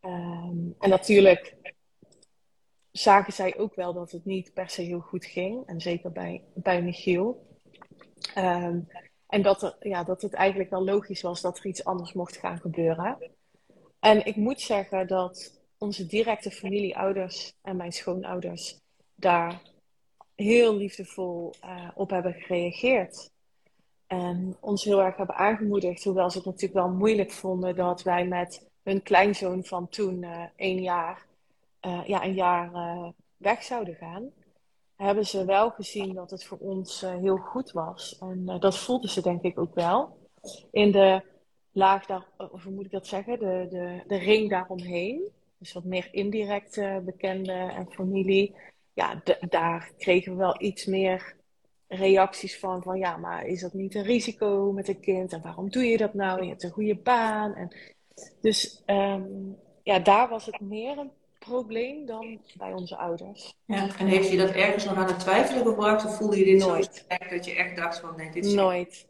[0.00, 1.56] Um, en natuurlijk
[2.90, 6.44] zagen zij ook wel dat het niet per se heel goed ging, en zeker bij,
[6.54, 7.46] bij Michiel.
[8.38, 8.88] Um,
[9.26, 12.60] en dat, ja, dat het eigenlijk wel logisch was dat er iets anders mocht gaan
[12.60, 13.18] gebeuren.
[14.00, 18.80] En ik moet zeggen dat onze directe familie, ouders en mijn schoonouders
[19.14, 19.62] daar
[20.34, 23.30] heel liefdevol uh, op hebben gereageerd.
[24.06, 28.26] En ons heel erg hebben aangemoedigd, hoewel ze het natuurlijk wel moeilijk vonden dat wij
[28.26, 31.26] met hun kleinzoon van toen uh, één jaar,
[31.86, 32.70] uh, ja, een jaar
[33.36, 34.30] weg zouden gaan.
[34.96, 38.18] Hebben ze wel gezien dat het voor ons heel goed was.
[38.18, 40.18] En dat voelden ze denk ik ook wel.
[40.70, 41.22] In de
[41.72, 46.08] laag daar, hoe moet ik dat zeggen, de, de, de ring daaromheen dus wat meer
[46.10, 48.54] indirect bekenden en familie,
[48.92, 51.36] ja, daar kregen we wel iets meer
[51.88, 55.32] reacties van, van ja, maar is dat niet een risico met een kind?
[55.32, 56.42] En waarom doe je dat nou?
[56.42, 57.54] Je hebt een goede baan.
[57.54, 57.76] En,
[58.40, 63.54] dus um, ja, daar was het meer een probleem dan bij onze ouders.
[63.64, 66.04] Ja, en heeft je dat ergens nog aan het twijfelen gebracht?
[66.04, 67.04] Of voelde je dit Nooit.
[67.08, 68.54] zo dat je echt dacht van nee, dit is...
[68.54, 69.06] Nooit.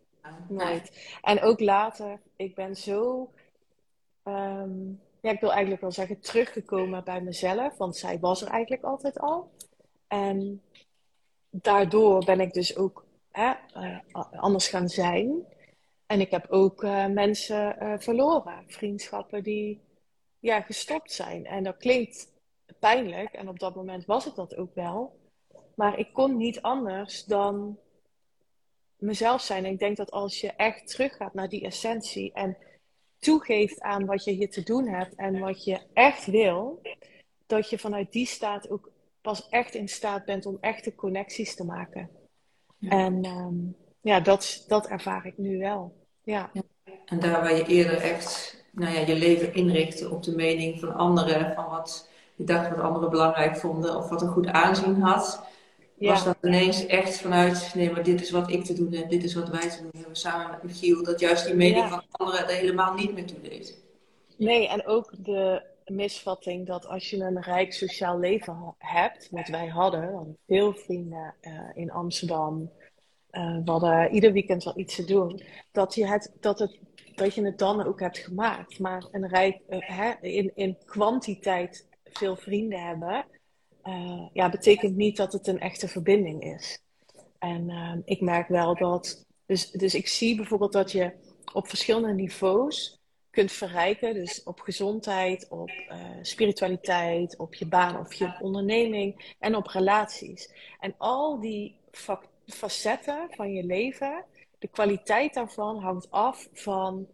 [0.49, 1.17] Nooit.
[1.23, 3.31] En ook later, ik ben zo...
[4.25, 5.01] Um,
[5.35, 7.77] ik wil eigenlijk wel zeggen, teruggekomen bij mezelf.
[7.77, 9.51] Want zij was er eigenlijk altijd al.
[10.09, 10.63] En
[11.51, 13.99] daardoor ben ik dus ook hè, uh,
[14.31, 15.45] anders gaan zijn.
[16.07, 18.65] En ik heb ook uh, mensen uh, verloren.
[18.67, 19.81] Vriendschappen die
[20.39, 21.47] ja, gestopt zijn.
[21.47, 22.33] En dat klinkt
[22.79, 23.33] pijnlijk.
[23.33, 25.19] En op dat moment was het dat ook wel.
[25.75, 27.79] Maar ik kon niet anders dan
[28.97, 29.65] mezelf zijn.
[29.65, 32.57] En ik denk dat als je echt teruggaat naar die essentie en
[33.19, 36.81] toegeeft aan wat je hier te doen hebt en wat je echt wil,
[37.47, 41.65] dat je vanuit die staat ook pas echt in staat bent om echte connecties te
[41.65, 42.11] maken.
[42.81, 46.07] En um, ja, dat, dat ervaar ik nu wel.
[46.23, 46.51] Ja.
[46.53, 46.63] ja.
[47.05, 50.95] En daar waar je eerder echt nou ja, je leven inrichtte op de mening van
[50.95, 55.43] anderen, van wat je dacht wat anderen belangrijk vonden of wat een goed aanzien had,
[55.99, 56.11] ja.
[56.11, 59.25] was dat ineens echt vanuit, nee, maar dit is wat ik te doen heb, dit
[59.25, 62.49] is wat wij te doen hebben samen met Michiel, dat juist die mening van anderen
[62.49, 63.85] er helemaal niet meer toe deed.
[64.37, 69.67] Nee, en ook de misvatting dat als je een rijk sociaal leven hebt, wat wij
[69.67, 72.71] hadden, we hadden veel vrienden uh, in Amsterdam,
[73.31, 76.79] uh, we hadden ieder weekend wel iets te doen, dat je het, dat het,
[77.15, 78.79] dat je het dan ook hebt gemaakt.
[78.79, 83.25] Maar een rijk, uh, hè, in, in kwantiteit veel vrienden hebben,
[83.87, 86.83] uh, ja, betekent niet dat het een echte verbinding is.
[87.39, 89.25] En uh, ik merk wel dat.
[89.47, 91.13] Dus, dus ik zie bijvoorbeeld dat je
[91.53, 94.15] op verschillende niveaus kunt verrijken.
[94.15, 100.51] Dus op gezondheid, op uh, spiritualiteit, op je baan of je onderneming en op relaties.
[100.81, 101.77] En al die
[102.47, 104.25] facetten van je leven,
[104.59, 107.07] de kwaliteit daarvan hangt af van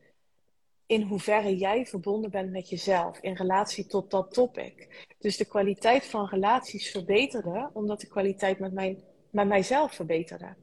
[0.93, 5.07] in hoeverre jij verbonden bent met jezelf in relatie tot dat topic.
[5.19, 10.55] Dus de kwaliteit van relaties verbeterde, omdat de kwaliteit met, mijn, met mijzelf verbeterde.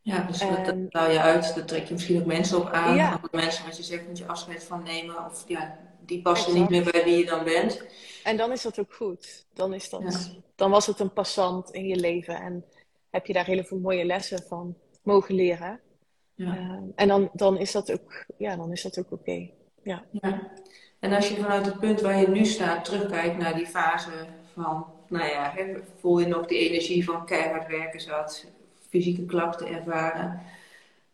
[0.00, 0.64] Ja, dus en...
[0.64, 2.96] dat haal je uit, daar trek je misschien ook mensen op aan.
[2.96, 3.20] Ja.
[3.30, 5.26] Mensen wat je zegt, moet je afscheid van nemen.
[5.26, 6.70] Of ja, die passen exact.
[6.70, 7.86] niet meer bij wie je dan bent.
[8.24, 9.46] En dan is dat ook goed.
[9.54, 10.40] Dan, is dat, ja.
[10.54, 12.40] dan was het een passant in je leven.
[12.40, 12.64] En
[13.10, 15.80] heb je daar heel veel mooie lessen van mogen leren.
[16.34, 16.54] Ja.
[16.56, 19.14] Uh, en dan, dan is dat ook, ja, dan is dat ook oké.
[19.14, 19.54] Okay.
[19.86, 20.04] Ja.
[20.10, 20.50] ja.
[20.98, 24.10] En als je vanuit het punt waar je nu staat terugkijkt naar die fase
[24.52, 25.54] van, nou ja,
[25.96, 28.46] voel je nog die energie van keihard werken zat,
[28.88, 30.40] fysieke klachten ervaren.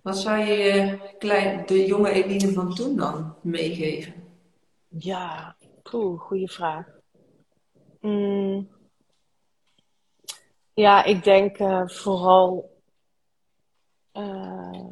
[0.03, 4.15] Wat zou je klein, de jonge Eline van toen dan meegeven?
[4.89, 6.87] Ja, cool, goede vraag.
[8.01, 8.69] Mm.
[10.75, 12.71] Ja, ik denk uh, vooral
[14.13, 14.85] uh,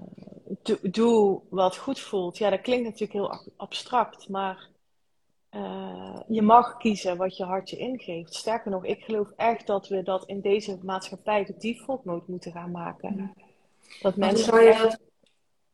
[0.62, 2.38] doe, doe, wat goed voelt.
[2.38, 4.68] Ja, dat klinkt natuurlijk heel abstract, maar
[5.50, 8.34] uh, je mag kiezen wat je hart je ingeeft.
[8.34, 12.52] Sterker nog, ik geloof echt dat we dat in deze maatschappij de default mode moeten
[12.52, 13.34] gaan maken.
[14.00, 14.98] Dat mensen hoe, zou je dat,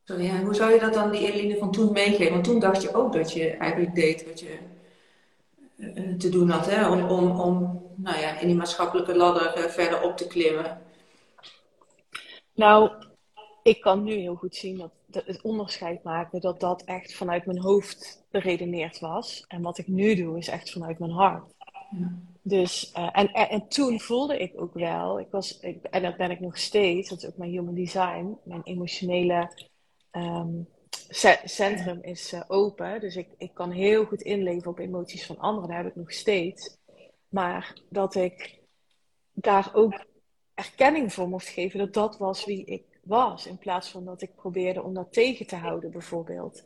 [0.04, 2.32] sorry, hoe zou je dat dan die Eline van toen meegeven?
[2.32, 4.58] Want toen dacht je ook dat je eigenlijk deed wat je
[5.76, 6.90] uh, te doen had, hè?
[6.90, 10.80] Om, om, om nou ja, in die maatschappelijke ladder uh, verder op te klimmen.
[12.54, 12.90] Nou,
[13.66, 17.60] ik kan nu heel goed zien dat het onderscheid maken dat dat echt vanuit mijn
[17.60, 19.44] hoofd beredeneerd was.
[19.48, 21.54] En wat ik nu doe is echt vanuit mijn hart.
[21.90, 22.18] Ja.
[22.42, 26.16] Dus, uh, en, en, en, toen voelde ik ook wel, ik was, ik, en dat
[26.16, 29.68] ben ik nog steeds, dat is ook mijn human design, mijn emotionele
[30.12, 30.68] um,
[31.44, 33.00] centrum is uh, open.
[33.00, 36.12] Dus ik, ik kan heel goed inleven op emoties van anderen, dat heb ik nog
[36.12, 36.76] steeds.
[37.28, 38.58] Maar dat ik
[39.32, 40.04] daar ook
[40.54, 43.46] erkenning voor mocht geven dat dat was wie ik was.
[43.46, 46.64] In plaats van dat ik probeerde om dat tegen te houden, bijvoorbeeld.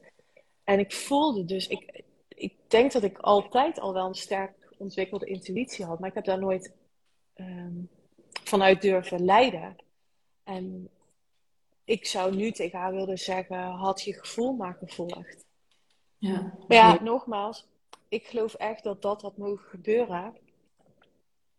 [0.64, 5.26] En ik voelde dus, ik, ik denk dat ik altijd al wel een sterk ontwikkelde
[5.26, 6.72] intuïtie had, maar ik heb daar nooit
[7.34, 7.88] um,
[8.44, 9.76] vanuit durven leiden.
[10.44, 10.88] En
[11.84, 15.44] ik zou nu tegen haar willen zeggen: had je gevoel maar gevolgd.
[16.18, 16.54] Ja.
[16.68, 17.66] Maar ja, nogmaals,
[18.08, 20.36] ik geloof echt dat dat had mogen gebeuren.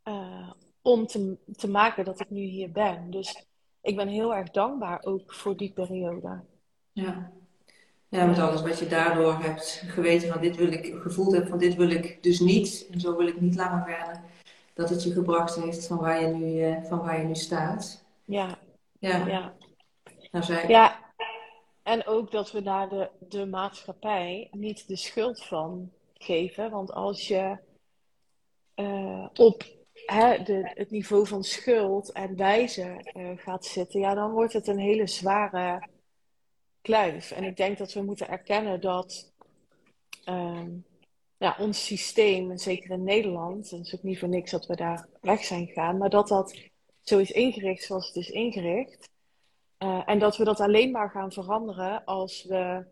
[0.03, 0.51] Uh,
[0.81, 3.11] om te, te maken dat ik nu hier ben.
[3.11, 3.45] Dus
[3.81, 6.39] ik ben heel erg dankbaar ook voor die periode.
[6.91, 7.31] Ja.
[8.07, 11.57] Ja, met alles wat je daardoor hebt geweten van dit wil ik, gevoeld hebt van
[11.57, 12.87] dit wil ik dus niet.
[12.91, 14.21] En zo wil ik niet langer verder.
[14.73, 18.03] Dat het je gebracht heeft van waar je nu, uh, van waar je nu staat.
[18.25, 18.57] Ja.
[18.99, 19.27] Ja.
[19.27, 19.53] Ja.
[20.31, 20.67] Nou, zij...
[20.67, 20.99] ja.
[21.83, 26.71] En ook dat we naar de, de maatschappij niet de schuld van geven.
[26.71, 27.57] Want als je
[28.75, 29.63] uh, op
[30.13, 35.07] het niveau van schuld en wijze uh, gaat zitten, ja, dan wordt het een hele
[35.07, 35.87] zware
[36.81, 37.31] kluif.
[37.31, 39.33] En ik denk dat we moeten erkennen dat
[40.25, 40.85] um,
[41.37, 44.65] ja, ons systeem, en zeker in Nederland, en het is ook niet voor niks dat
[44.65, 46.69] we daar weg zijn gegaan, maar dat dat
[47.01, 49.09] zo is ingericht zoals het is ingericht.
[49.79, 52.85] Uh, en dat we dat alleen maar gaan veranderen als we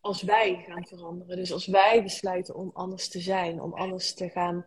[0.00, 1.36] als wij gaan veranderen.
[1.36, 4.66] Dus als wij besluiten om anders te zijn, om anders te gaan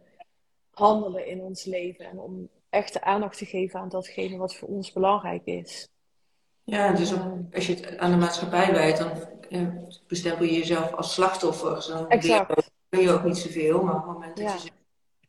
[0.73, 4.91] handelen in ons leven en om echte aandacht te geven aan datgene wat voor ons
[4.91, 5.87] belangrijk is.
[6.63, 7.13] Ja, dus
[7.53, 9.11] als je het aan de maatschappij wijt, dan
[10.07, 11.81] bestempel je jezelf als slachtoffer.
[11.81, 12.71] Zo exact.
[12.89, 14.81] kun je ook niet zoveel, maar op het moment dat je zegt,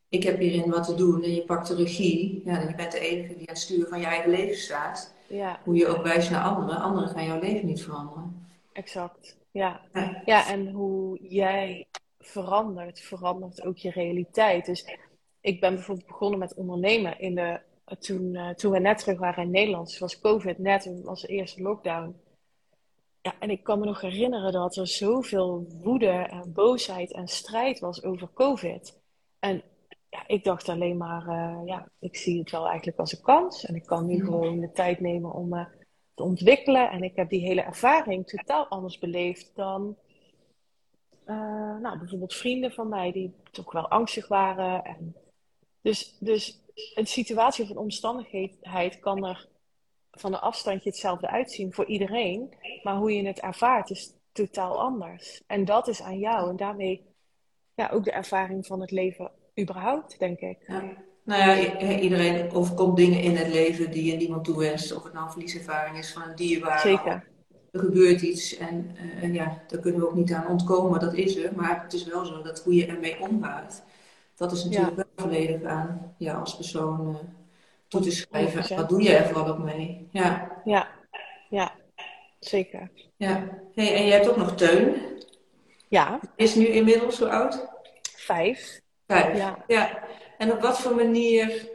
[0.09, 2.91] ik heb hierin wat te doen en je pakt de regie, ja, dan je bent
[2.91, 5.13] de enige die aan het sturen van je eigen leven staat.
[5.27, 5.59] Ja.
[5.63, 8.47] Hoe je ook wijst naar anderen, anderen gaan jouw leven niet veranderen.
[8.73, 9.81] Exact, ja.
[9.93, 11.87] Ja, ja en hoe jij
[12.19, 14.65] verandert, verandert ook je realiteit.
[14.65, 14.85] Dus
[15.45, 17.59] ik ben bijvoorbeeld begonnen met ondernemen in de,
[17.99, 19.87] toen, uh, toen we net terug waren in Nederland.
[19.87, 22.15] Dus was COVID net, was de eerste lockdown.
[23.21, 27.79] Ja, en ik kan me nog herinneren dat er zoveel woede en boosheid en strijd
[27.79, 28.99] was over COVID.
[29.39, 29.61] En
[30.09, 33.65] ja, ik dacht alleen maar, uh, ja, ik zie het wel eigenlijk als een kans.
[33.65, 35.65] En ik kan nu gewoon de tijd nemen om me
[36.13, 36.89] te ontwikkelen.
[36.89, 39.97] En ik heb die hele ervaring totaal anders beleefd dan
[41.81, 44.83] nou, bijvoorbeeld vrienden van mij die toch wel angstig waren.
[44.83, 45.15] En
[45.85, 46.61] dus, dus
[46.95, 49.47] een situatie of een omstandigheid kan er
[50.11, 52.53] van een afstandje hetzelfde uitzien voor iedereen.
[52.83, 55.41] Maar hoe je het ervaart is totaal anders.
[55.47, 56.49] En dat is aan jou.
[56.49, 57.05] En daarmee
[57.75, 60.57] ja, ook de ervaring van het leven überhaupt, denk ik.
[60.67, 60.83] Ja.
[61.23, 64.95] Nou ja, iedereen overkomt dingen in het leven die je niemand toewenst.
[64.95, 66.79] Of het nou een verlieservaring is van een dierbaar.
[66.79, 67.27] Zeker.
[67.71, 71.13] Er gebeurt iets en, uh, en ja, daar kunnen we ook niet aan ontkomen, dat
[71.13, 71.55] is er.
[71.55, 73.83] Maar het is wel zo dat hoe je ermee omgaat,
[74.35, 77.15] dat is natuurlijk wel volledig aan ja, als persoon uh,
[77.87, 78.75] toe te schrijven.
[78.75, 80.07] Wat doe je er vooral ook mee?
[80.11, 80.87] Ja, ja,
[81.49, 81.71] ja
[82.39, 82.89] zeker.
[83.17, 83.47] Ja.
[83.73, 84.95] Hey, en je hebt ook nog Teun.
[85.87, 86.19] Ja.
[86.35, 87.67] Is nu inmiddels zo oud?
[88.15, 88.81] Vijf.
[89.07, 89.63] Vijf, ja.
[89.67, 89.99] ja.
[90.37, 91.69] En op wat voor manier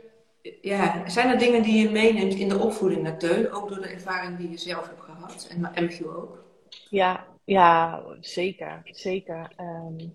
[0.60, 3.52] ja, zijn er dingen die je meeneemt in de opvoeding naar Teun?
[3.52, 6.44] Ook door de ervaring die je zelf hebt gehad en Emmiel ook?
[6.88, 8.80] Ja, ja zeker.
[8.84, 9.52] zeker.
[9.60, 10.14] Um,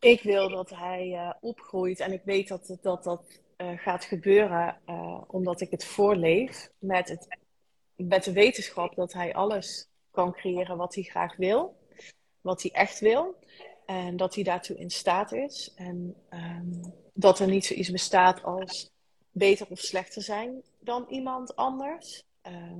[0.00, 4.78] ik wil dat hij uh, opgroeit en ik weet dat dat, dat uh, gaat gebeuren
[4.86, 7.28] uh, omdat ik het voorleef met,
[7.96, 11.76] met de wetenschap dat hij alles kan creëren wat hij graag wil,
[12.40, 13.38] wat hij echt wil
[13.86, 16.80] en dat hij daartoe in staat is en um,
[17.14, 18.90] dat er niet zoiets bestaat als
[19.30, 20.62] beter of slechter zijn.
[20.78, 22.24] dan iemand anders.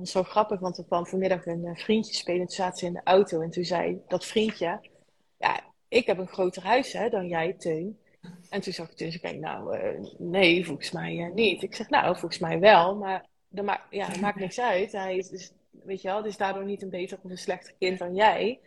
[0.03, 2.45] Zo grappig, want er kwam vanmiddag een vriendje spelen.
[2.45, 4.89] Toen zaten ze in de auto en toen zei dat vriendje...
[5.37, 7.97] Ja, ik heb een groter huis hè, dan jij, Teun.
[8.49, 11.63] En toen zag ik dus, ik nou, uh, nee, volgens mij niet.
[11.63, 14.91] Ik zeg, nou, volgens mij wel, maar dat, ma ja, maakt niks uit.
[14.91, 17.99] Hij is, dus, weet je wel, is daardoor niet een beter of een slechter kind
[17.99, 18.59] dan jij.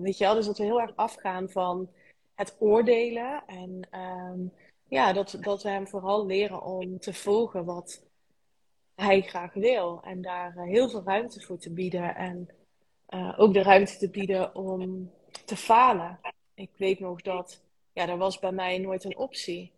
[0.00, 1.88] weet je wel, dus dat we heel erg afgaan van
[2.34, 3.42] het oordelen.
[3.46, 4.52] En um,
[4.88, 8.02] ja, dat, dat we hem vooral leren om te volgen wat
[8.94, 10.00] hij graag wil.
[10.02, 12.14] En daar uh, heel veel ruimte voor te bieden.
[12.14, 12.48] En
[13.08, 15.10] uh, ook de ruimte te bieden om
[15.44, 16.20] te falen.
[16.54, 17.62] Ik weet nog dat,
[17.92, 19.72] ja, dat was bij mij nooit een optie.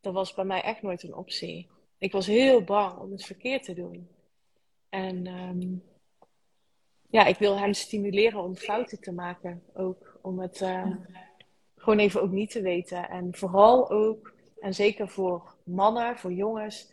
[0.00, 1.68] Dat was bij mij echt nooit een optie.
[1.98, 4.08] Ik was heel bang om het verkeerd te doen.
[4.88, 5.82] En um,
[7.10, 9.62] ja, ik wil hem stimuleren om fouten te maken.
[9.74, 10.96] Ook om het uh,
[11.76, 13.08] gewoon even ook niet te weten.
[13.08, 16.92] En vooral ook, en zeker voor mannen, voor jongens,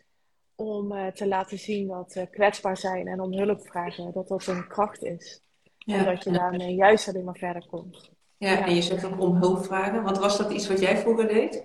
[0.54, 4.46] om uh, te laten zien dat uh, kwetsbaar zijn en om hulp vragen, dat dat
[4.46, 5.40] een kracht is.
[5.86, 5.96] Ja.
[5.96, 8.10] En dat je daarmee juist alleen maar verder komt.
[8.36, 10.02] Ja, ja, en je zegt ook om hulp vragen.
[10.02, 11.64] Want was dat iets wat jij vroeger deed?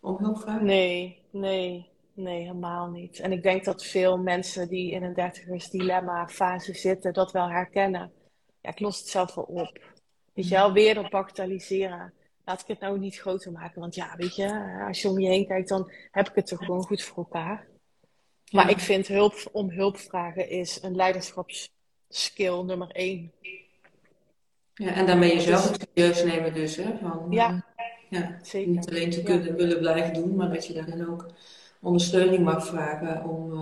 [0.00, 0.64] Om hulp vragen?
[0.64, 3.20] Nee, nee, nee, helemaal niet.
[3.20, 7.48] En ik denk dat veel mensen die in een dertigers dilemma fase zitten, dat wel
[7.48, 8.12] herkennen.
[8.60, 9.78] Ja, ik los het zelf wel op.
[10.32, 12.12] Weet je wel, weer dat bagatelliseren
[12.44, 13.80] laat ik het nou niet groter maken.
[13.80, 16.64] Want ja, weet je, als je om je heen kijkt, dan heb ik het toch
[16.64, 17.66] gewoon goed voor elkaar.
[18.50, 20.96] Maar ik vind hulp om hulp vragen is een
[22.08, 23.32] leiderschapsskill nummer één.
[24.74, 26.98] Ja, en daarmee jezelf dus, serieus nemen dus, hè?
[27.00, 28.70] Van, ja, uh, ja, zeker.
[28.70, 31.26] Niet alleen te kunnen willen blijven doen, maar dat je daarin ook
[31.80, 33.58] ondersteuning mag vragen om uh,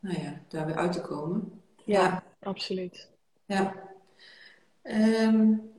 [0.00, 1.62] nou ja, daar weer uit te komen.
[1.84, 2.22] Ja, ja.
[2.40, 3.10] absoluut.
[3.44, 3.74] Ja.
[4.82, 5.74] Um,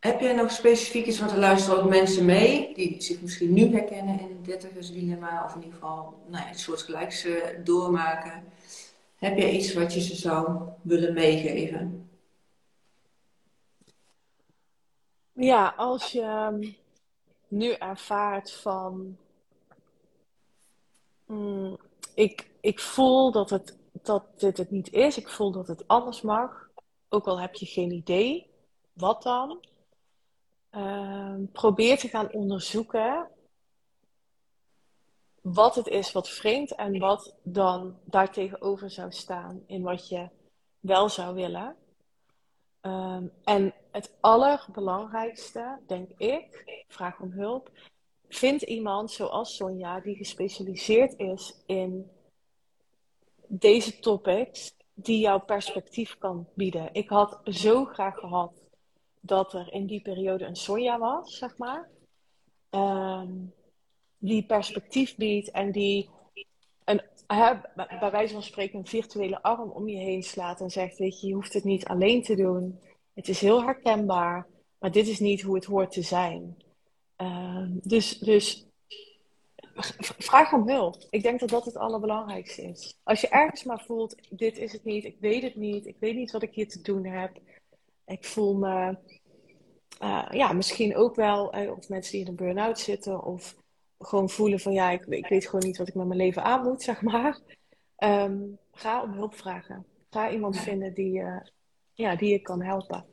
[0.00, 3.72] heb jij nog specifiek iets, want er luisteren ook mensen mee die zich misschien nu
[3.72, 7.34] herkennen in een dertigers dilemma of in ieder geval nou ja, een soort gelijks uh,
[7.64, 8.44] doormaken.
[9.22, 12.10] Heb jij iets wat je ze zou willen meegeven?
[15.32, 16.76] Ja, als je um,
[17.48, 19.16] nu ervaart van
[21.26, 21.76] mm,
[22.14, 26.22] ik, ik voel dat, het, dat dit het niet is, ik voel dat het anders
[26.22, 26.70] mag,
[27.08, 28.46] ook al heb je geen idee,
[28.92, 29.60] wat dan?
[30.76, 33.28] uh, probeer te gaan onderzoeken
[35.42, 40.28] wat het is wat vreemd en wat dan daartegenover zou staan in wat je
[40.80, 41.76] wel zou willen.
[42.80, 47.70] Um, en het allerbelangrijkste, denk ik, vraag om hulp.
[48.28, 52.10] Vind iemand zoals Sonja die gespecialiseerd is in
[53.46, 56.88] deze topics, die jouw perspectief kan bieden.
[56.92, 58.52] Ik had zo graag gehad
[59.20, 61.88] dat er in die periode een Sonja was, zeg maar.
[62.70, 63.54] Um,
[64.22, 66.08] die perspectief biedt en die
[66.84, 67.02] een,
[68.00, 71.26] bij wijze van spreken een virtuele arm om je heen slaat en zegt, weet je,
[71.26, 72.80] je hoeft het niet alleen te doen.
[73.14, 74.46] Het is heel herkenbaar,
[74.78, 76.56] maar dit is niet hoe het hoort te zijn.
[77.16, 78.66] Um, dus, dus
[80.18, 81.06] vraag om hulp.
[81.10, 82.98] Ik denk dat dat het allerbelangrijkste is.
[83.02, 86.14] Als je ergens maar voelt, dit is het niet, ik weet het niet, ik weet
[86.14, 87.40] niet wat ik hier te doen heb
[88.12, 88.96] ik voel me
[90.02, 93.56] uh, ja, misschien ook wel, uh, of mensen die in een burn-out zitten, of
[94.02, 96.62] gewoon voelen van ja, ik, ik, weet gewoon niet wat ik met mijn leven aan
[96.62, 97.38] moet, zeg maar.
[97.98, 99.86] Um, ga om hulp vragen.
[100.10, 101.40] Ga iemand vinden die, uh,
[101.92, 103.04] ja, die je kan helpen.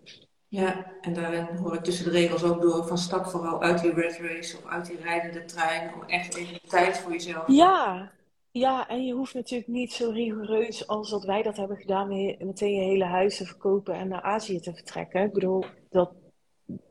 [0.47, 3.93] Ja, en daarin hoor ik tussen de regels ook door van stap vooral uit die
[3.93, 7.47] red race of uit die rijdende trein om echt even tijd voor jezelf.
[7.47, 8.11] Ja,
[8.51, 12.73] ja, en je hoeft natuurlijk niet zo rigoureus als dat wij dat hebben gedaan, meteen
[12.73, 15.23] je hele huis te verkopen en naar Azië te vertrekken.
[15.23, 16.11] Ik bedoel, dat,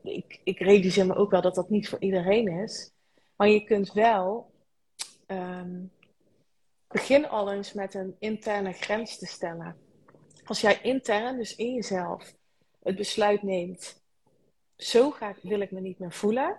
[0.03, 2.91] ik, ik realiseer me ook wel dat dat niet voor iedereen is.
[3.39, 4.51] Maar je kunt wel
[5.27, 5.91] um,
[6.87, 9.75] begin al eens met een interne grens te stellen.
[10.45, 12.33] Als jij intern, dus in jezelf,
[12.83, 14.01] het besluit neemt,
[14.75, 16.57] zo graag wil ik me niet meer voelen,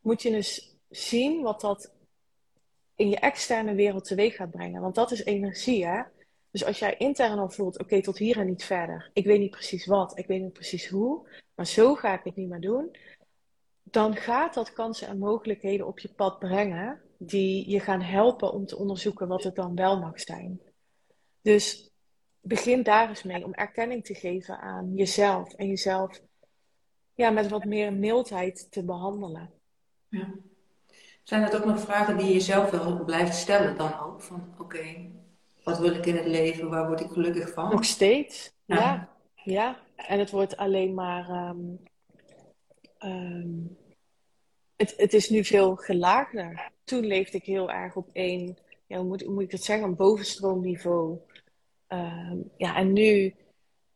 [0.00, 1.92] moet je dus zien wat dat
[2.94, 4.80] in je externe wereld teweeg gaat brengen.
[4.80, 6.02] Want dat is energie, hè?
[6.50, 9.10] Dus als jij intern al voelt, oké, tot hier en niet verder.
[9.12, 12.36] Ik weet niet precies wat, ik weet niet precies hoe, maar zo ga ik het
[12.36, 12.96] niet meer doen.
[13.90, 18.66] Dan gaat dat kansen en mogelijkheden op je pad brengen die je gaan helpen om
[18.66, 20.60] te onderzoeken wat het dan wel mag zijn.
[21.42, 21.90] Dus
[22.40, 26.20] begin daar eens mee om erkenning te geven aan jezelf en jezelf
[27.14, 29.50] ja, met wat meer mildheid te behandelen.
[30.08, 30.34] Ja.
[31.22, 34.22] Zijn dat ook nog vragen die je zelf wel blijft stellen dan ook?
[34.22, 35.10] Van oké,
[35.62, 36.70] wat wil ik in het leven?
[36.70, 37.70] Waar word ik gelukkig van?
[37.70, 39.08] Nog steeds, ja.
[39.34, 39.78] ja.
[39.96, 41.48] En het wordt alleen maar...
[41.48, 41.87] Um,
[43.04, 43.76] um,
[44.76, 46.72] het, het is nu veel gelaagder.
[46.84, 49.96] Toen leefde ik heel erg op één ja, hoe moet, moet ik het zeggen, een
[49.96, 51.18] bovenstroomniveau.
[51.86, 53.34] Ehm, ja, en nu,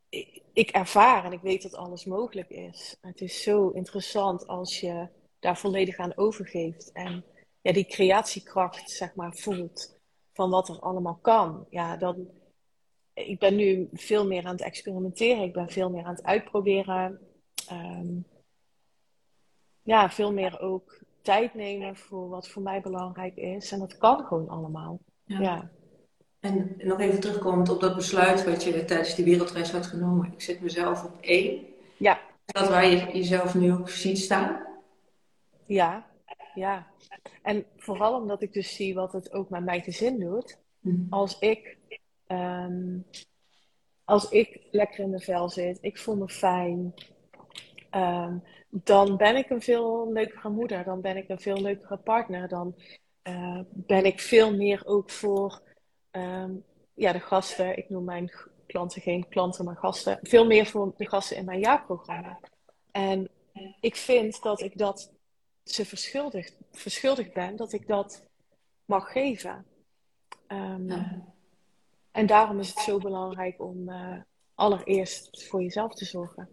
[0.09, 2.97] ik, ik ervaar en ik weet dat alles mogelijk is.
[3.01, 6.93] Het is zo interessant als je daar volledig aan overgeeft.
[6.93, 7.25] En
[7.61, 9.99] ja, die creatiekracht, zeg maar, voelt
[10.33, 11.67] van wat er allemaal kan.
[11.71, 12.29] Ja, dan,
[13.15, 15.43] ik ben nu veel meer aan het experimenteren.
[15.43, 17.21] Ik ben veel meer aan het uitproberen.
[17.69, 18.21] Ehm,
[19.83, 23.73] ja, veel meer ook tijd nemen voor wat voor mij belangrijk is.
[23.73, 25.01] En dat kan gewoon allemaal.
[25.25, 25.71] Ja.
[26.41, 30.33] En nog even terugkomend op dat besluit wat je tijdens die wereldreis had genomen.
[30.33, 31.65] Ik zet mezelf op één.
[31.97, 32.21] Ja.
[32.47, 34.67] Is dat waar je jezelf nu ook ziet staan?
[35.65, 36.07] Ja,
[36.55, 36.87] ja.
[37.43, 40.59] En vooral omdat ik dus zie wat het ook met mij te zin doet.
[40.81, 41.01] Mhm.
[41.11, 41.79] Als ik
[42.27, 42.99] ehm,
[44.05, 46.95] als ik lekker in mijn vel zit, ik voel me fijn,
[47.93, 48.39] ehm,
[48.69, 52.75] dan ben ik een veel leukere moeder, dan ben ik een veel leukere partner, dan
[53.29, 55.63] uh, ben ik veel meer ook voor
[56.11, 56.51] ehm,
[56.95, 58.33] ja, de gasten, ik noem mijn
[58.67, 62.41] klanten geen klanten, maar gasten, veel meer voor de gasten in mijn jaarprogramma.
[62.91, 63.29] En
[63.81, 65.13] ik vind dat ik dat
[65.65, 68.27] ze verschuldigd, verschuldigd ben, dat ik dat
[68.85, 69.67] mag geven.
[70.49, 71.31] Um,
[72.13, 74.17] En daarom is het zo belangrijk om uh,
[74.55, 76.49] allereerst voor jezelf te zorgen.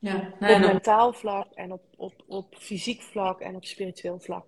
[0.00, 4.44] Ja, op mentaal vlak en op, op, op fysiek vlak en op spiritueel vlak.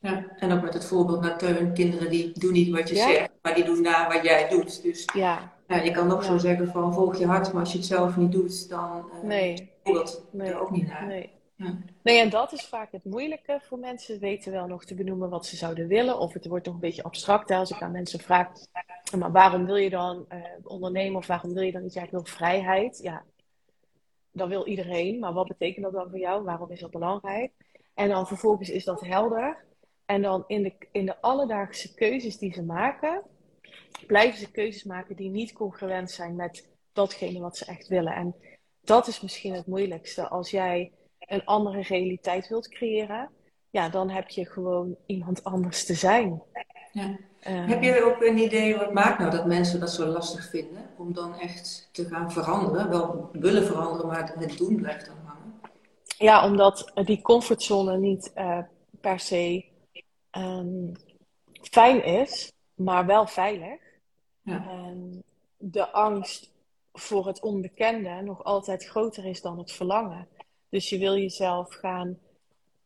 [0.00, 1.72] Ja, en ook met het voorbeeld naar Teun.
[1.72, 4.82] Kinderen die doen niet wat je zegt, maar die doen na wat jij doet.
[4.82, 5.52] Dus ja.
[5.68, 8.16] ja je kan ook zo zeggen van volg je hart, maar als je het zelf
[8.16, 9.70] niet doet, dan uh, nee.
[9.82, 10.48] dat nee.
[10.48, 11.06] er ook niet naar.
[11.06, 11.34] Nee.
[11.56, 11.78] Ja.
[12.02, 14.18] Nee, en dat is vaak het moeilijke voor mensen.
[14.18, 16.18] Weten wel nog te benoemen wat ze zouden willen.
[16.18, 18.48] Of het wordt nog een beetje abstract als ik aan mensen vraag.
[19.18, 21.16] Maar waarom wil je dan uh, ondernemen?
[21.16, 21.94] Of waarom wil je dan iets?
[21.94, 22.98] Ja, ik wil vrijheid.
[23.02, 23.22] Ja,
[24.36, 25.18] dat wil iedereen.
[25.18, 26.44] Maar wat betekent dat dan voor jou?
[26.44, 27.52] Waarom is dat belangrijk?
[27.94, 29.64] En dan vervolgens is dat helder.
[30.04, 33.22] En dan in de, in de alledaagse keuzes die ze maken,
[34.06, 38.14] blijven ze keuzes maken die niet congruent zijn met datgene wat ze echt willen.
[38.14, 38.34] En
[38.80, 40.28] dat is misschien het moeilijkste.
[40.28, 43.30] Als jij een andere realiteit wilt creëren,
[43.70, 46.42] ja, dan heb je gewoon iemand anders te zijn.
[46.92, 47.18] Ja.
[47.48, 50.90] Uh, heb je ook een idee wat maakt nou dat mensen dat zo lastig vinden
[50.96, 52.88] om dan echt te gaan veranderen?
[52.88, 55.60] Wel willen veranderen, maar het doen blijft dan hangen.
[56.18, 58.58] Ja, omdat die comfortzone niet uh,
[59.00, 59.64] per se
[60.32, 60.92] um,
[61.62, 63.80] fijn is, maar wel veilig.
[64.42, 64.68] Ja.
[64.68, 65.22] En
[65.56, 66.50] de angst
[66.92, 70.28] voor het onbekende nog altijd groter is dan het verlangen.
[70.68, 72.18] Dus je wil jezelf gaan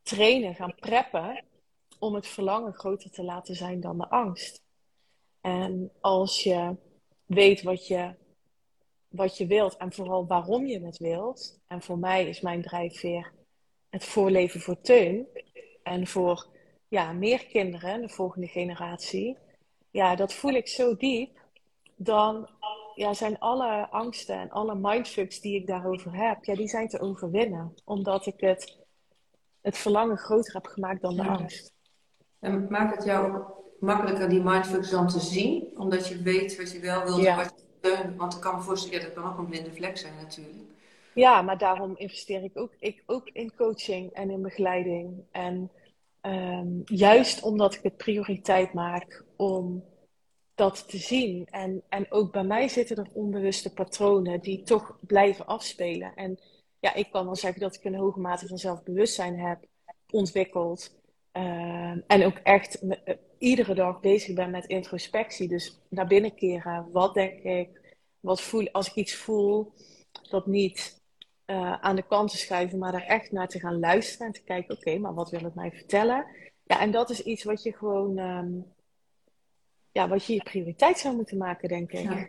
[0.02, 1.44] trainen, gaan preppen
[2.00, 4.62] om het verlangen groter te laten zijn dan de angst.
[5.40, 6.76] En als je
[7.24, 8.14] weet wat je,
[9.08, 11.60] wat je wilt en vooral waarom je het wilt.
[11.66, 13.32] En voor mij is mijn drijfveer
[13.88, 15.26] het voorleven voor Teun.
[15.82, 16.46] En voor
[16.88, 19.36] ja, meer kinderen, de volgende generatie.
[19.90, 21.38] Ja, dat voel ik zo diep.
[21.96, 22.48] Dan
[22.94, 27.00] ja, zijn alle angsten en alle mindfucks die ik daarover heb, ja, die zijn te
[27.00, 27.74] overwinnen.
[27.84, 28.78] Omdat ik het,
[29.60, 31.72] het verlangen groter heb gemaakt dan de angst.
[32.40, 35.68] En maakt het jou ook makkelijker die mindfucks dan te zien?
[35.76, 39.04] Omdat je weet wat je wel wilt en wat je Want ik kan me voorstellen,
[39.04, 40.68] dat kan ook een blinde vlek zijn natuurlijk.
[41.14, 45.24] Ja, maar daarom investeer ik ook, ik ook in coaching en in begeleiding.
[45.30, 45.70] En
[46.20, 49.84] ehm, juist omdat ik het prioriteit maak om
[50.54, 51.46] dat te zien.
[51.50, 56.14] En, en ook bij mij zitten er onbewuste patronen die toch blijven afspelen.
[56.14, 56.38] En
[56.78, 59.64] ja, ik kan wel zeggen dat ik een hoge mate van zelfbewustzijn heb
[60.10, 60.99] ontwikkeld.
[61.32, 62.92] Ehm, en ook echt uh,
[63.38, 65.48] iedere dag bezig ben met introspectie.
[65.48, 66.90] Dus naar binnen keren.
[66.92, 67.96] Wat denk ik?
[68.20, 69.72] Wat voel Als ik iets voel,
[70.30, 71.02] dat niet
[71.46, 74.26] uh, aan de kant te schuiven, maar daar echt naar te gaan luisteren.
[74.26, 76.26] En te kijken, oké, maar wat wil het mij vertellen?
[76.64, 78.18] Ja, en dat is iets wat je gewoon...
[78.18, 78.72] Um,
[79.92, 82.02] ja, wat je je prioriteit zou moeten maken, denk ik.
[82.02, 82.26] Ja.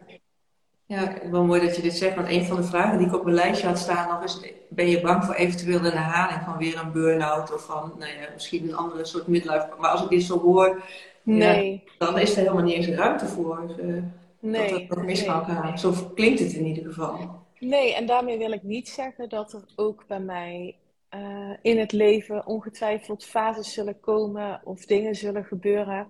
[0.92, 1.30] Ja.
[1.32, 2.16] wel mooi dat je dit zegt.
[2.16, 4.40] Want een van de vragen die ik op mijn lijstje had staan nog is...
[4.70, 7.54] Ben je bang voor eventueel een herhaling van weer een burn-out?
[7.54, 9.68] Of van, nou ja, misschien een andere soort midlife.
[9.80, 10.84] Maar als ik dit zo hoor...
[11.24, 11.84] Nee.
[11.98, 13.76] dan is er helemaal niet eens ruimte voor.
[13.80, 14.04] Uh,
[14.40, 14.70] nee.
[14.70, 15.80] Dat dat mis kan gaan.
[15.80, 17.40] Zo klinkt het in ieder geval.
[17.60, 20.76] Nee, en daarmee wil ik niet zeggen dat er ook bij mij
[21.16, 26.08] uh, in het leven ongetwijfeld fases zullen komen of dingen zullen gebeuren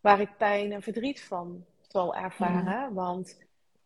[0.00, 2.84] waar ik pijn en verdriet van zal ervaren.
[2.84, 2.94] Mhm.
[2.94, 3.38] Want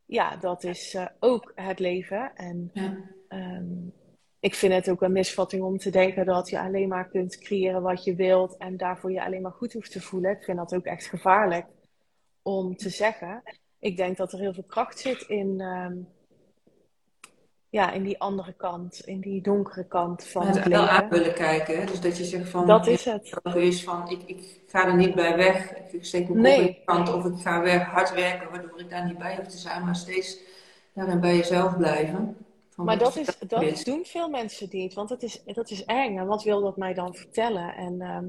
[0.07, 2.35] ja, dat is uh, ook het leven.
[2.35, 2.97] En ja.
[3.29, 3.93] um,
[4.41, 7.83] ik vind het ook een misvatting om te denken dat je alleen maar kunt creëren
[7.83, 10.31] wat je wilt en daarvoor je alleen maar goed hoeft te voelen.
[10.31, 11.67] Ik vind dat ook echt gevaarlijk
[12.43, 13.43] om te zeggen.
[13.79, 16.09] Ik denk dat er heel veel kracht zit in, um,
[17.77, 20.95] ja, in die andere kant, in die donkere kant van het, het wel leven.
[20.97, 21.79] aan willen kijken.
[21.81, 21.85] hè.
[21.87, 23.39] Dus dat je zegt van, Dat is het.
[23.43, 25.73] dat er is van, ik, ik ga er niet bij weg.
[25.93, 26.63] Ik steek mijn Nee.
[26.67, 29.57] de kant of ik ga weg, hard werken, waardoor ik daar niet bij hoef te
[29.59, 29.85] zijn.
[29.85, 30.39] Maar steeds
[30.93, 32.37] daarin bij jezelf blijven.
[32.77, 36.19] Maar dat, is, dat doen veel mensen niet, want dat is, dat is eng.
[36.19, 37.75] En wat wil dat mij dan vertellen?
[37.75, 38.25] En ehm,